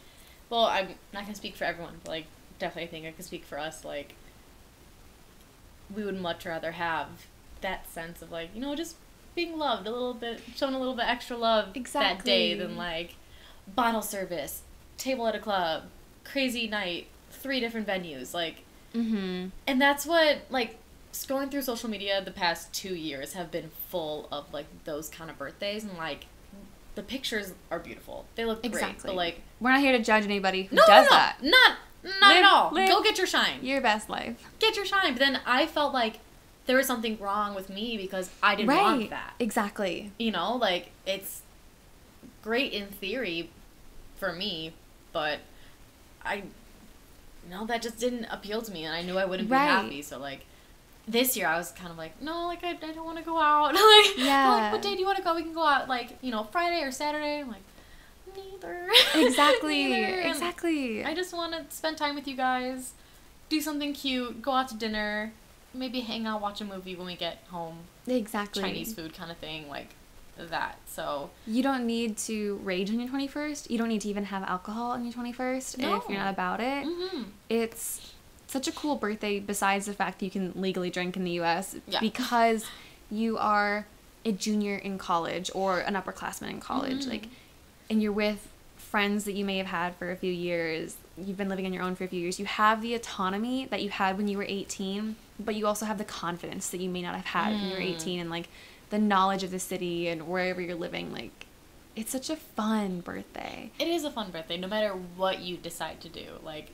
Well, 0.51 0.65
I'm 0.65 0.89
not 1.15 1.23
gonna 1.25 1.35
speak 1.35 1.57
for 1.57 1.65
everyone, 1.65 1.95
but 2.05 2.11
like, 2.11 2.27
definitely, 2.59 2.89
I 2.89 2.91
think 2.91 3.07
I 3.07 3.13
can 3.13 3.25
speak 3.25 3.45
for 3.45 3.59
us. 3.59 3.85
Like, 3.85 4.15
we 5.95 6.05
would 6.05 6.21
much 6.21 6.45
rather 6.45 6.73
have 6.73 7.09
that 7.63 7.89
sense 7.91 8.21
of 8.21 8.31
like, 8.31 8.51
you 8.55 8.61
know, 8.61 8.75
just 8.75 8.97
being 9.35 9.59
loved 9.59 9.87
a 9.87 9.91
little 9.91 10.15
bit, 10.15 10.41
shown 10.57 10.75
a 10.75 10.79
little 10.79 10.95
bit 10.95 11.07
extra 11.07 11.37
love 11.37 11.69
exactly. 11.75 12.17
that 12.17 12.25
day 12.25 12.55
than 12.55 12.77
like 12.77 13.15
bottle 13.75 14.03
service, 14.03 14.63
table 14.99 15.27
at 15.27 15.35
a 15.35 15.39
club, 15.39 15.85
crazy 16.25 16.67
night, 16.67 17.07
three 17.41 17.61
different 17.61 17.87
venues, 17.87 18.33
like. 18.33 18.65
Mm-hmm. 18.95 19.49
And 19.69 19.81
that's 19.81 20.05
what 20.05 20.39
like 20.51 20.77
scrolling 21.13 21.51
through 21.51 21.63
social 21.63 21.89
media 21.89 22.21
the 22.25 22.31
past 22.31 22.73
two 22.73 22.95
years 22.95 23.35
have 23.35 23.51
been 23.51 23.71
full 23.89 24.29
of 24.33 24.53
like 24.53 24.67
those 24.85 25.09
kind 25.09 25.31
of 25.31 25.39
birthdays 25.39 25.85
and 25.85 25.97
like 25.97 26.27
the 26.95 27.03
pictures 27.03 27.53
are 27.71 27.79
beautiful. 27.79 28.27
They 28.35 28.45
look 28.45 28.63
great, 28.63 28.75
Exactly. 28.75 29.09
but 29.09 29.17
like 29.17 29.41
We're 29.61 29.71
not 29.71 29.81
here 29.81 29.97
to 29.97 30.03
judge 30.03 30.25
anybody 30.25 30.65
who 30.65 30.77
no, 30.77 30.83
does 30.87 31.07
no, 31.07 31.11
no, 31.11 31.17
that. 31.17 31.37
not 31.43 31.77
not 32.03 32.29
Live- 32.35 32.39
at 32.39 32.45
all. 32.45 32.71
Go 32.71 33.03
get 33.03 33.19
your 33.19 33.27
shine. 33.27 33.63
Your 33.63 33.81
best 33.81 34.09
life. 34.09 34.49
Get 34.59 34.77
your 34.77 34.85
shine. 34.87 35.13
But 35.13 35.21
then 35.21 35.41
I 35.47 35.67
felt 35.67 35.93
like 35.93 36.19
there 36.67 36.77
was 36.77 36.87
something 36.87 37.19
wrong 37.19 37.55
with 37.55 37.69
me 37.69 37.97
because 37.97 38.31
I 38.43 38.55
didn't 38.55 38.71
right. 38.71 38.83
want 38.83 39.11
that. 39.11 39.35
Exactly. 39.39 40.13
You 40.19 40.31
know, 40.31 40.57
like 40.57 40.91
it's 41.07 41.43
great 42.43 42.73
in 42.73 42.87
theory 42.87 43.51
for 44.17 44.33
me, 44.33 44.73
but 45.13 45.41
I 46.25 46.45
no, 47.51 47.67
that 47.67 47.83
just 47.83 47.99
didn't 47.99 48.27
appeal 48.27 48.63
to 48.63 48.71
me, 48.73 48.85
and 48.85 48.95
I 48.95 49.03
knew 49.03 49.19
I 49.19 49.25
wouldn't 49.25 49.49
be 49.49 49.55
Right. 49.55 49.67
happy. 49.67 50.03
So 50.03 50.19
like 50.19 50.47
this 51.09 51.37
year, 51.37 51.47
I 51.49 51.57
was 51.59 51.73
kind 51.73 51.91
of 51.91 51.99
like, 51.99 52.21
no, 52.23 52.47
like 52.47 52.63
I, 52.63 52.71
I 52.71 52.93
don't 52.93 53.05
want 53.05 53.19
to 53.19 53.25
go 53.25 53.39
out. 53.41 53.75
like, 53.75 54.19
Yeah. 54.19 54.51
like, 54.55 54.73
what 54.73 54.83
day 54.83 54.93
do 54.95 55.01
you 55.01 55.07
want 55.07 55.19
to 55.19 55.25
go? 55.25 55.35
We 55.35 55.43
can 55.43 55.53
go 55.53 55.65
out 55.65 55.89
like 55.89 56.17
you 56.23 56.31
know 56.31 56.45
Friday 56.45 56.83
or 56.83 56.91
Saturday. 56.93 57.41
I'm 57.41 57.49
like, 57.49 57.63
neither. 58.37 58.89
Exactly. 59.15 59.89
Neither. 59.89 60.21
Exactly. 60.29 61.05
I 61.05 61.15
just 61.15 61.33
want 61.35 61.53
to 61.53 61.75
spend 61.75 61.97
time 61.99 62.15
with 62.15 62.29
you 62.29 62.37
guys, 62.37 62.93
do 63.49 63.61
something 63.61 63.93
cute, 63.93 64.41
go 64.43 64.53
out 64.53 64.69
to 64.69 64.77
dinner, 64.77 65.33
maybe 65.75 66.01
hang 66.01 66.27
out, 66.27 66.41
watch 66.41 66.61
a 66.61 66.65
movie 66.65 66.95
when 66.95 67.07
we 67.07 67.17
get 67.17 67.43
home. 67.51 67.79
exactly. 68.07 68.63
Chinese 68.63 68.95
food 68.95 69.13
kind 69.15 69.31
of 69.31 69.37
thing, 69.39 69.69
like 69.69 69.89
that. 70.47 70.79
So 70.87 71.31
You 71.47 71.63
don't 71.63 71.87
need 71.87 72.17
to 72.19 72.61
rage 72.65 72.91
on 72.91 72.99
your 72.99 73.09
21st. 73.09 73.71
You 73.71 73.79
don't 73.79 73.89
need 73.89 74.01
to 74.01 74.09
even 74.09 74.25
have 74.25 74.43
alcohol 74.45 74.91
on 74.93 75.05
your 75.05 75.13
21st 75.13 75.75
if 75.79 76.09
you're 76.09 76.19
not 76.19 76.33
about 76.33 76.61
it. 76.61 76.87
mm-hmm. 76.87 77.23
It's 77.49 78.13
such 78.47 78.67
a 78.67 78.73
cool 78.73 78.97
birthday 78.97 79.39
besides 79.39 79.87
the 79.87 79.93
fact 79.93 80.19
that 80.19 80.25
you 80.25 80.31
can 80.31 80.53
legally 80.57 80.91
drink 80.91 81.17
in 81.17 81.25
the 81.25 81.33
US 81.41 81.77
Yeah. 81.87 82.01
because 82.01 82.67
you 83.11 83.39
are 83.39 83.87
a 84.25 84.33
junior 84.33 84.77
in 84.77 84.99
college 84.99 85.51
or 85.55 85.81
an 85.81 85.95
upperclassman 85.95 86.51
in 86.51 86.61
college 86.61 87.05
Mhm. 87.07 87.09
like 87.11 87.29
and 87.89 88.03
you're 88.03 88.13
with 88.13 88.49
friends 88.77 89.25
that 89.25 89.33
you 89.33 89.45
may 89.45 89.57
have 89.59 89.67
had 89.69 89.95
for 89.97 90.11
a 90.11 90.17
few 90.17 90.33
years 90.33 90.97
you've 91.17 91.37
been 91.37 91.49
living 91.49 91.65
on 91.67 91.73
your 91.73 91.83
own 91.83 91.95
for 91.95 92.05
a 92.05 92.09
few 92.09 92.21
years, 92.21 92.39
you 92.41 92.47
have 92.47 92.81
the 92.81 92.95
autonomy 92.95 93.67
that 93.67 93.83
you 93.83 93.91
had 93.91 94.17
when 94.17 94.27
you 94.27 94.39
were 94.39 94.45
18, 94.49 95.17
but 95.39 95.55
you 95.55 95.67
also 95.67 95.85
have 95.85 95.99
the 95.99 96.05
confidence 96.05 96.71
that 96.71 96.81
you 96.81 96.89
may 96.89 97.03
not 97.03 97.15
have 97.15 97.27
had 97.27 97.53
when 97.53 97.65
you 97.69 97.75
were 97.75 97.81
18 97.81 98.19
and 98.21 98.31
like 98.31 98.49
the 98.91 98.99
knowledge 98.99 99.43
of 99.43 99.51
the 99.51 99.59
city 99.59 100.09
and 100.09 100.29
wherever 100.29 100.61
you're 100.61 100.75
living. 100.75 101.13
Like, 101.13 101.47
it's 101.97 102.11
such 102.11 102.31
a 102.31 102.37
fun 102.37 103.01
birthday. 103.01 103.71
It 103.79 103.89
is 103.89 104.05
a 104.05 104.11
fun 104.11 104.31
birthday, 104.31 104.57
no 104.57 104.69
matter 104.69 104.91
what 105.17 105.41
you 105.41 105.57
decide 105.57 106.01
to 106.03 106.09
do. 106.09 106.27
Like, 106.43 106.71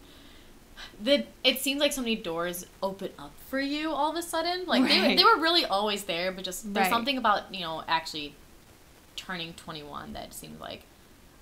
the 1.03 1.25
it 1.43 1.59
seems 1.61 1.81
like 1.81 1.93
so 1.93 2.03
many 2.03 2.17
doors 2.17 2.67
open 2.83 3.11
up 3.19 3.33
for 3.49 3.59
you 3.61 3.91
all 3.91 4.11
of 4.11 4.17
a 4.17 4.23
sudden. 4.23 4.67
Like 4.67 4.87
they, 4.87 5.15
they 5.17 5.25
were 5.25 5.39
really 5.41 5.65
always 5.65 6.05
there, 6.05 6.33
but 6.33 6.45
just 6.45 6.75
there's 6.75 6.85
Right. 6.85 6.91
something 6.91 7.17
about 7.17 7.55
you 7.55 7.61
know 7.63 7.83
actually 7.89 8.35
turning 9.17 9.55
21 9.55 10.13
that 10.13 10.35
seems 10.35 10.61
like 10.61 10.83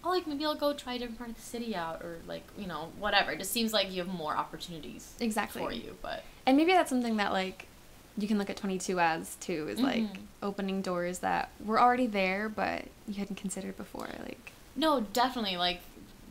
oh 0.04 0.10
like 0.10 0.28
maybe 0.28 0.44
I'll 0.44 0.54
go 0.54 0.72
try 0.72 0.94
a 0.94 0.98
different 1.00 1.18
part 1.18 1.30
of 1.30 1.36
the 1.36 1.42
city 1.42 1.74
out 1.74 2.02
or 2.02 2.18
like 2.28 2.44
you 2.56 2.68
know 2.68 2.92
whatever. 2.98 3.32
It 3.32 3.40
just 3.40 3.50
seems 3.50 3.72
like 3.72 3.90
you 3.90 4.04
have 4.04 4.12
more 4.12 4.36
opportunities 4.36 5.14
Exactly. 5.18 5.60
for 5.60 5.72
you. 5.72 5.96
But 6.00 6.22
And 6.46 6.56
maybe 6.56 6.70
that's 6.70 6.88
something 6.90 7.16
that 7.16 7.32
like 7.32 7.66
you 8.16 8.28
can 8.28 8.38
look 8.38 8.48
at 8.50 8.56
22 8.56 9.00
as 9.00 9.34
too 9.36 9.66
is 9.68 9.80
like 9.80 10.02
Mhm. 10.02 10.18
opening 10.42 10.82
doors 10.82 11.18
that 11.20 11.50
were 11.64 11.80
already 11.80 12.06
there 12.06 12.48
but 12.48 12.84
you 13.08 13.14
hadn't 13.14 13.36
considered 13.36 13.76
before 13.76 14.08
like 14.22 14.52
No, 14.76 15.00
definitely. 15.00 15.56
Like 15.56 15.80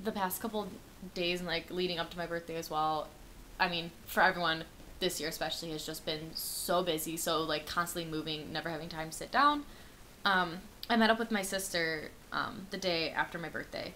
the 0.03 0.11
past 0.11 0.41
couple 0.41 0.67
days 1.13 1.39
and 1.39 1.47
like 1.47 1.69
leading 1.71 1.97
up 1.99 2.09
to 2.11 2.17
my 2.17 2.25
birthday 2.25 2.55
as 2.55 2.69
well. 2.69 3.07
I 3.59 3.67
mean, 3.69 3.91
for 4.05 4.21
everyone 4.23 4.65
this 4.99 5.19
year 5.19 5.29
especially 5.29 5.71
has 5.71 5.85
just 5.85 6.05
been 6.05 6.31
so 6.33 6.83
busy, 6.83 7.15
so 7.17 7.41
like 7.41 7.65
constantly 7.65 8.09
moving, 8.09 8.51
never 8.53 8.69
having 8.69 8.89
time 8.89 9.09
to 9.11 9.15
sit 9.17 9.31
down. 9.31 9.63
Um, 10.25 10.59
I 10.89 10.95
met 10.97 11.09
up 11.09 11.19
with 11.19 11.31
my 11.31 11.41
sister 11.41 12.11
um, 12.31 12.67
the 12.71 12.77
day 12.77 13.11
after 13.11 13.37
my 13.37 13.49
birthday, 13.49 13.93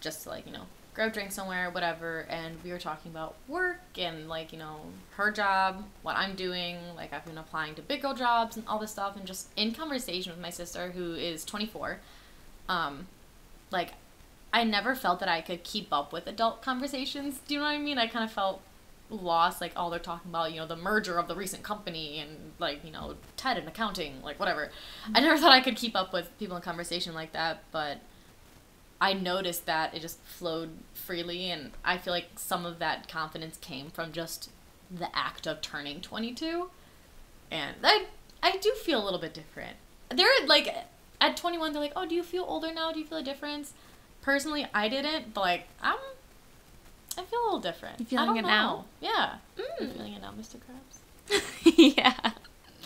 just 0.00 0.22
to 0.24 0.28
like 0.30 0.46
you 0.46 0.52
know 0.52 0.66
grab 1.00 1.14
drinks 1.14 1.34
somewhere, 1.34 1.70
whatever, 1.70 2.26
and 2.28 2.54
we 2.62 2.70
were 2.70 2.78
talking 2.78 3.10
about 3.10 3.34
work 3.48 3.80
and 3.96 4.28
like 4.28 4.52
you 4.52 4.58
know 4.58 4.80
her 5.12 5.30
job, 5.30 5.82
what 6.02 6.14
I'm 6.14 6.34
doing, 6.34 6.76
like 6.94 7.14
I've 7.14 7.24
been 7.24 7.38
applying 7.38 7.74
to 7.76 7.82
big 7.82 8.02
girl 8.02 8.12
jobs 8.12 8.58
and 8.58 8.66
all 8.68 8.78
this 8.78 8.90
stuff, 8.90 9.16
and 9.16 9.24
just 9.26 9.48
in 9.56 9.72
conversation 9.72 10.30
with 10.30 10.42
my 10.42 10.50
sister 10.50 10.90
who 10.90 11.14
is 11.14 11.42
24. 11.46 12.00
Um, 12.68 13.06
like 13.70 13.94
I 14.52 14.62
never 14.64 14.94
felt 14.94 15.20
that 15.20 15.28
I 15.30 15.40
could 15.40 15.64
keep 15.64 15.90
up 15.90 16.12
with 16.12 16.26
adult 16.26 16.60
conversations. 16.60 17.40
Do 17.48 17.54
you 17.54 17.60
know 17.60 17.66
what 17.66 17.72
I 17.72 17.78
mean? 17.78 17.96
I 17.96 18.06
kind 18.06 18.26
of 18.26 18.30
felt 18.30 18.60
lost, 19.08 19.62
like 19.62 19.72
all 19.76 19.88
they're 19.88 19.98
talking 19.98 20.30
about, 20.30 20.52
you 20.52 20.60
know, 20.60 20.66
the 20.66 20.76
merger 20.76 21.18
of 21.18 21.28
the 21.28 21.34
recent 21.34 21.62
company 21.62 22.18
and 22.18 22.52
like, 22.58 22.84
you 22.84 22.92
know, 22.92 23.14
TED 23.38 23.56
and 23.56 23.68
accounting, 23.68 24.20
like 24.22 24.38
whatever. 24.38 24.70
I 25.14 25.20
never 25.20 25.38
thought 25.38 25.52
I 25.52 25.60
could 25.60 25.76
keep 25.76 25.96
up 25.96 26.12
with 26.12 26.28
people 26.38 26.56
in 26.56 26.62
conversation 26.62 27.14
like 27.14 27.32
that, 27.32 27.62
but 27.72 28.00
I 29.00 29.14
noticed 29.14 29.66
that 29.66 29.94
it 29.94 30.00
just 30.00 30.22
flowed 30.24 30.70
freely 30.92 31.50
and 31.50 31.70
I 31.84 31.96
feel 31.96 32.12
like 32.12 32.28
some 32.36 32.66
of 32.66 32.78
that 32.80 33.08
confidence 33.08 33.56
came 33.56 33.90
from 33.90 34.12
just 34.12 34.50
the 34.90 35.14
act 35.16 35.46
of 35.46 35.60
turning 35.62 36.00
22. 36.00 36.70
And 37.50 37.76
I 37.82 38.06
I 38.42 38.56
do 38.58 38.72
feel 38.72 39.02
a 39.02 39.04
little 39.04 39.18
bit 39.20 39.34
different. 39.34 39.76
They're 40.10 40.28
like 40.46 40.74
at 41.20 41.36
21 41.36 41.72
they're 41.72 41.82
like, 41.82 41.92
"Oh, 41.96 42.06
do 42.06 42.14
you 42.14 42.22
feel 42.22 42.44
older 42.46 42.72
now? 42.72 42.92
Do 42.92 42.98
you 42.98 43.06
feel 43.06 43.18
a 43.18 43.22
difference?" 43.22 43.72
Personally, 44.22 44.66
I 44.74 44.88
didn't, 44.88 45.32
but 45.32 45.40
like 45.40 45.68
I'm 45.82 45.96
I 47.18 47.22
feel 47.22 47.40
a 47.40 47.44
little 47.44 47.60
different. 47.60 48.00
You 48.00 48.06
feeling 48.06 48.36
it 48.36 48.42
know. 48.42 48.48
now? 48.48 48.84
Yeah. 49.00 49.34
Mm. 49.58 49.92
feeling 49.94 50.12
it 50.14 50.22
now, 50.22 50.32
Mr. 50.38 50.56
Krabs. 50.56 50.98
yeah 51.96 52.32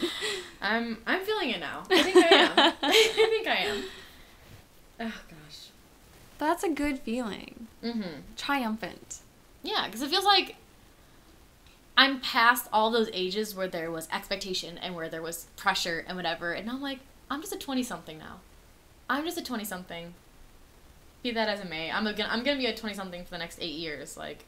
I'm 0.61 0.99
I'm 1.07 1.25
feeling 1.25 1.51
it 1.51 1.61
now. 1.61 1.83
I 1.91 2.03
think 2.03 2.17
I 2.17 2.29
am. 2.29 2.53
I 2.83 2.93
think 3.15 3.47
I 3.47 3.57
am. 3.57 3.85
That's 6.55 6.63
a 6.63 6.69
good 6.71 7.01
feeling 7.01 7.67
Mhm. 7.83 8.23
triumphant 8.37 9.19
Yeah, 9.65 9.87
because 9.87 10.03
it 10.03 10.09
feels 10.11 10.25
like 10.25 10.55
I'm 11.97 12.21
past 12.21 12.69
all 12.73 12.93
those 12.93 13.11
ages 13.13 13.57
where 13.57 13.67
there 13.67 13.91
was 13.91 14.07
expectation 14.13 14.79
and 14.79 14.95
where 14.95 15.09
there 15.09 15.21
was 15.21 15.49
pressure 15.57 16.05
and 16.07 16.17
whatever, 16.17 16.53
and 16.53 16.71
I'm 16.71 16.81
like, 16.81 17.01
I'm 17.29 17.41
just 17.41 17.53
a 17.53 17.59
twenty 17.59 17.83
something 17.83 18.19
now. 18.19 18.39
I'm 19.11 19.25
just 19.25 19.37
a 19.37 19.43
twenty 19.43 19.65
something. 19.65 20.15
Be 21.25 21.33
that 21.33 21.49
as 21.49 21.59
it 21.59 21.69
may, 21.69 21.91
I'm 21.91 22.05
gonna 22.05 22.29
I'm 22.31 22.45
gonna 22.45 22.59
be 22.59 22.67
a 22.67 22.77
twenty 22.77 22.95
something 22.95 23.25
for 23.25 23.31
the 23.33 23.39
next 23.39 23.59
eight 23.61 23.75
years. 23.75 24.17
Like, 24.17 24.45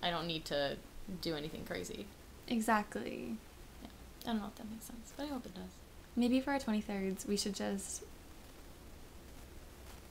I 0.00 0.10
don't 0.10 0.28
need 0.28 0.44
to 0.44 0.76
do 1.22 1.34
anything 1.34 1.64
crazy. 1.64 2.06
exactly 2.46 3.36
Yeah. 3.82 3.88
I 4.26 4.26
don't 4.32 4.42
know 4.42 4.46
if 4.46 4.54
that 4.54 4.70
makes 4.70 4.84
sense, 4.84 5.12
but 5.16 5.24
I 5.24 5.26
hope 5.26 5.44
it 5.44 5.54
does. 5.56 5.70
maybe 6.14 6.40
for 6.40 6.52
our 6.52 6.60
23rds 6.60 7.26
we 7.26 7.36
should 7.36 7.56
just 7.56 8.04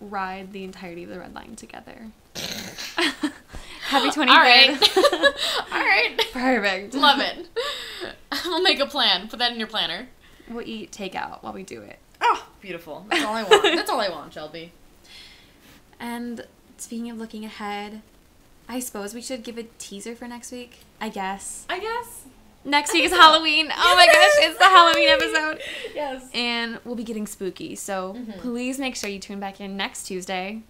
ride 0.05 0.51
the 0.53 0.63
entirety 0.63 1.03
of 1.03 1.09
the 1.09 1.19
red 1.19 1.33
line 1.35 1.55
together 1.55 2.07
happy 3.87 4.09
23rd 4.09 4.27
All 4.27 4.37
right. 4.37 4.97
all 5.71 5.79
right. 5.79 6.21
perfect 6.33 6.93
Love 6.93 7.19
it. 7.19 7.47
We'll 8.45 8.61
make 8.61 8.79
a 8.79 8.85
plan. 8.85 9.27
Put 9.29 9.39
that 9.39 9.51
in 9.53 9.57
your 9.59 9.67
planner. 9.67 10.07
we'll 10.49 10.67
eat 10.67 10.91
takeout 10.91 11.41
while 11.43 11.53
we 11.53 11.63
do 11.63 11.81
it 11.81 11.99
Oh, 12.21 12.47
beautiful. 12.61 13.05
That's 13.09 13.23
all 13.23 13.35
I 13.35 13.43
want. 13.43 13.63
That's 13.75 13.89
all 13.89 13.99
I 13.99 14.09
want, 14.09 14.33
Shelby. 14.33 14.71
And 15.99 16.45
speaking 16.77 17.09
of 17.09 17.17
looking 17.17 17.43
ahead, 17.45 18.01
I 18.67 18.79
suppose 18.79 19.13
we 19.13 19.21
should 19.21 19.43
give 19.43 19.57
a 19.57 19.63
teaser 19.77 20.15
for 20.15 20.27
next 20.27 20.51
week. 20.51 20.79
I 20.99 21.09
guess. 21.09 21.65
I 21.69 21.79
guess. 21.79 22.25
Next 22.65 22.91
week 22.93 23.05
is. 23.05 23.11
Halloween. 23.11 23.69
Oh 23.71 23.95
my 23.95 24.05
gosh, 24.07 24.31
it's 24.39 24.57
the 24.57 24.65
Halloween 24.65 25.07
episode. 25.09 25.61
Yes. 25.93 26.27
And 26.33 26.79
we'll 26.83 26.95
be 26.95 27.03
getting 27.03 27.27
spooky. 27.27 27.75
So 27.75 28.15
Mhm. 28.17 28.39
please 28.39 28.79
make 28.79 28.95
sure 28.95 29.09
you 29.09 29.19
tune 29.19 29.39
back 29.39 29.61
in 29.61 29.77
next 29.77 30.03
Tuesday. 30.07 30.61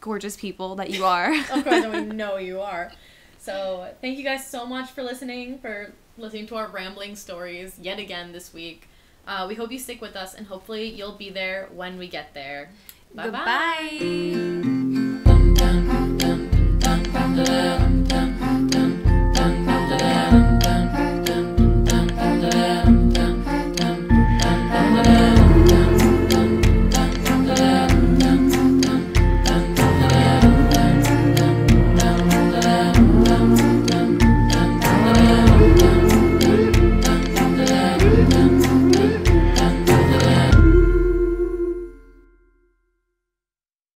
Gorgeous 0.00 0.36
people 0.36 0.74
that 0.76 0.90
you 0.90 1.04
are. 1.04 1.32
of 1.52 1.64
course, 1.64 1.86
we 1.86 2.00
know 2.20 2.36
you 2.38 2.60
are. 2.60 2.90
So, 3.38 3.88
thank 4.02 4.18
you 4.18 4.24
guys 4.24 4.46
so 4.46 4.66
much 4.66 4.90
for 4.90 5.02
listening, 5.02 5.58
for 5.60 5.92
listening 6.18 6.46
to 6.48 6.56
our 6.56 6.66
rambling 6.68 7.16
stories 7.16 7.78
yet 7.80 7.98
again 7.98 8.32
this 8.32 8.52
week. 8.52 8.86
Uh, 9.26 9.46
we 9.48 9.54
hope 9.54 9.70
you 9.72 9.78
stick 9.78 10.00
with 10.02 10.14
us, 10.16 10.34
and 10.34 10.46
hopefully, 10.48 10.84
you'll 10.90 11.12
be 11.16 11.30
there 11.30 11.68
when 11.74 11.96
we 11.98 12.06
get 12.08 12.34
there. 12.34 12.70
Bye 13.14 13.30
bye. 13.30 13.98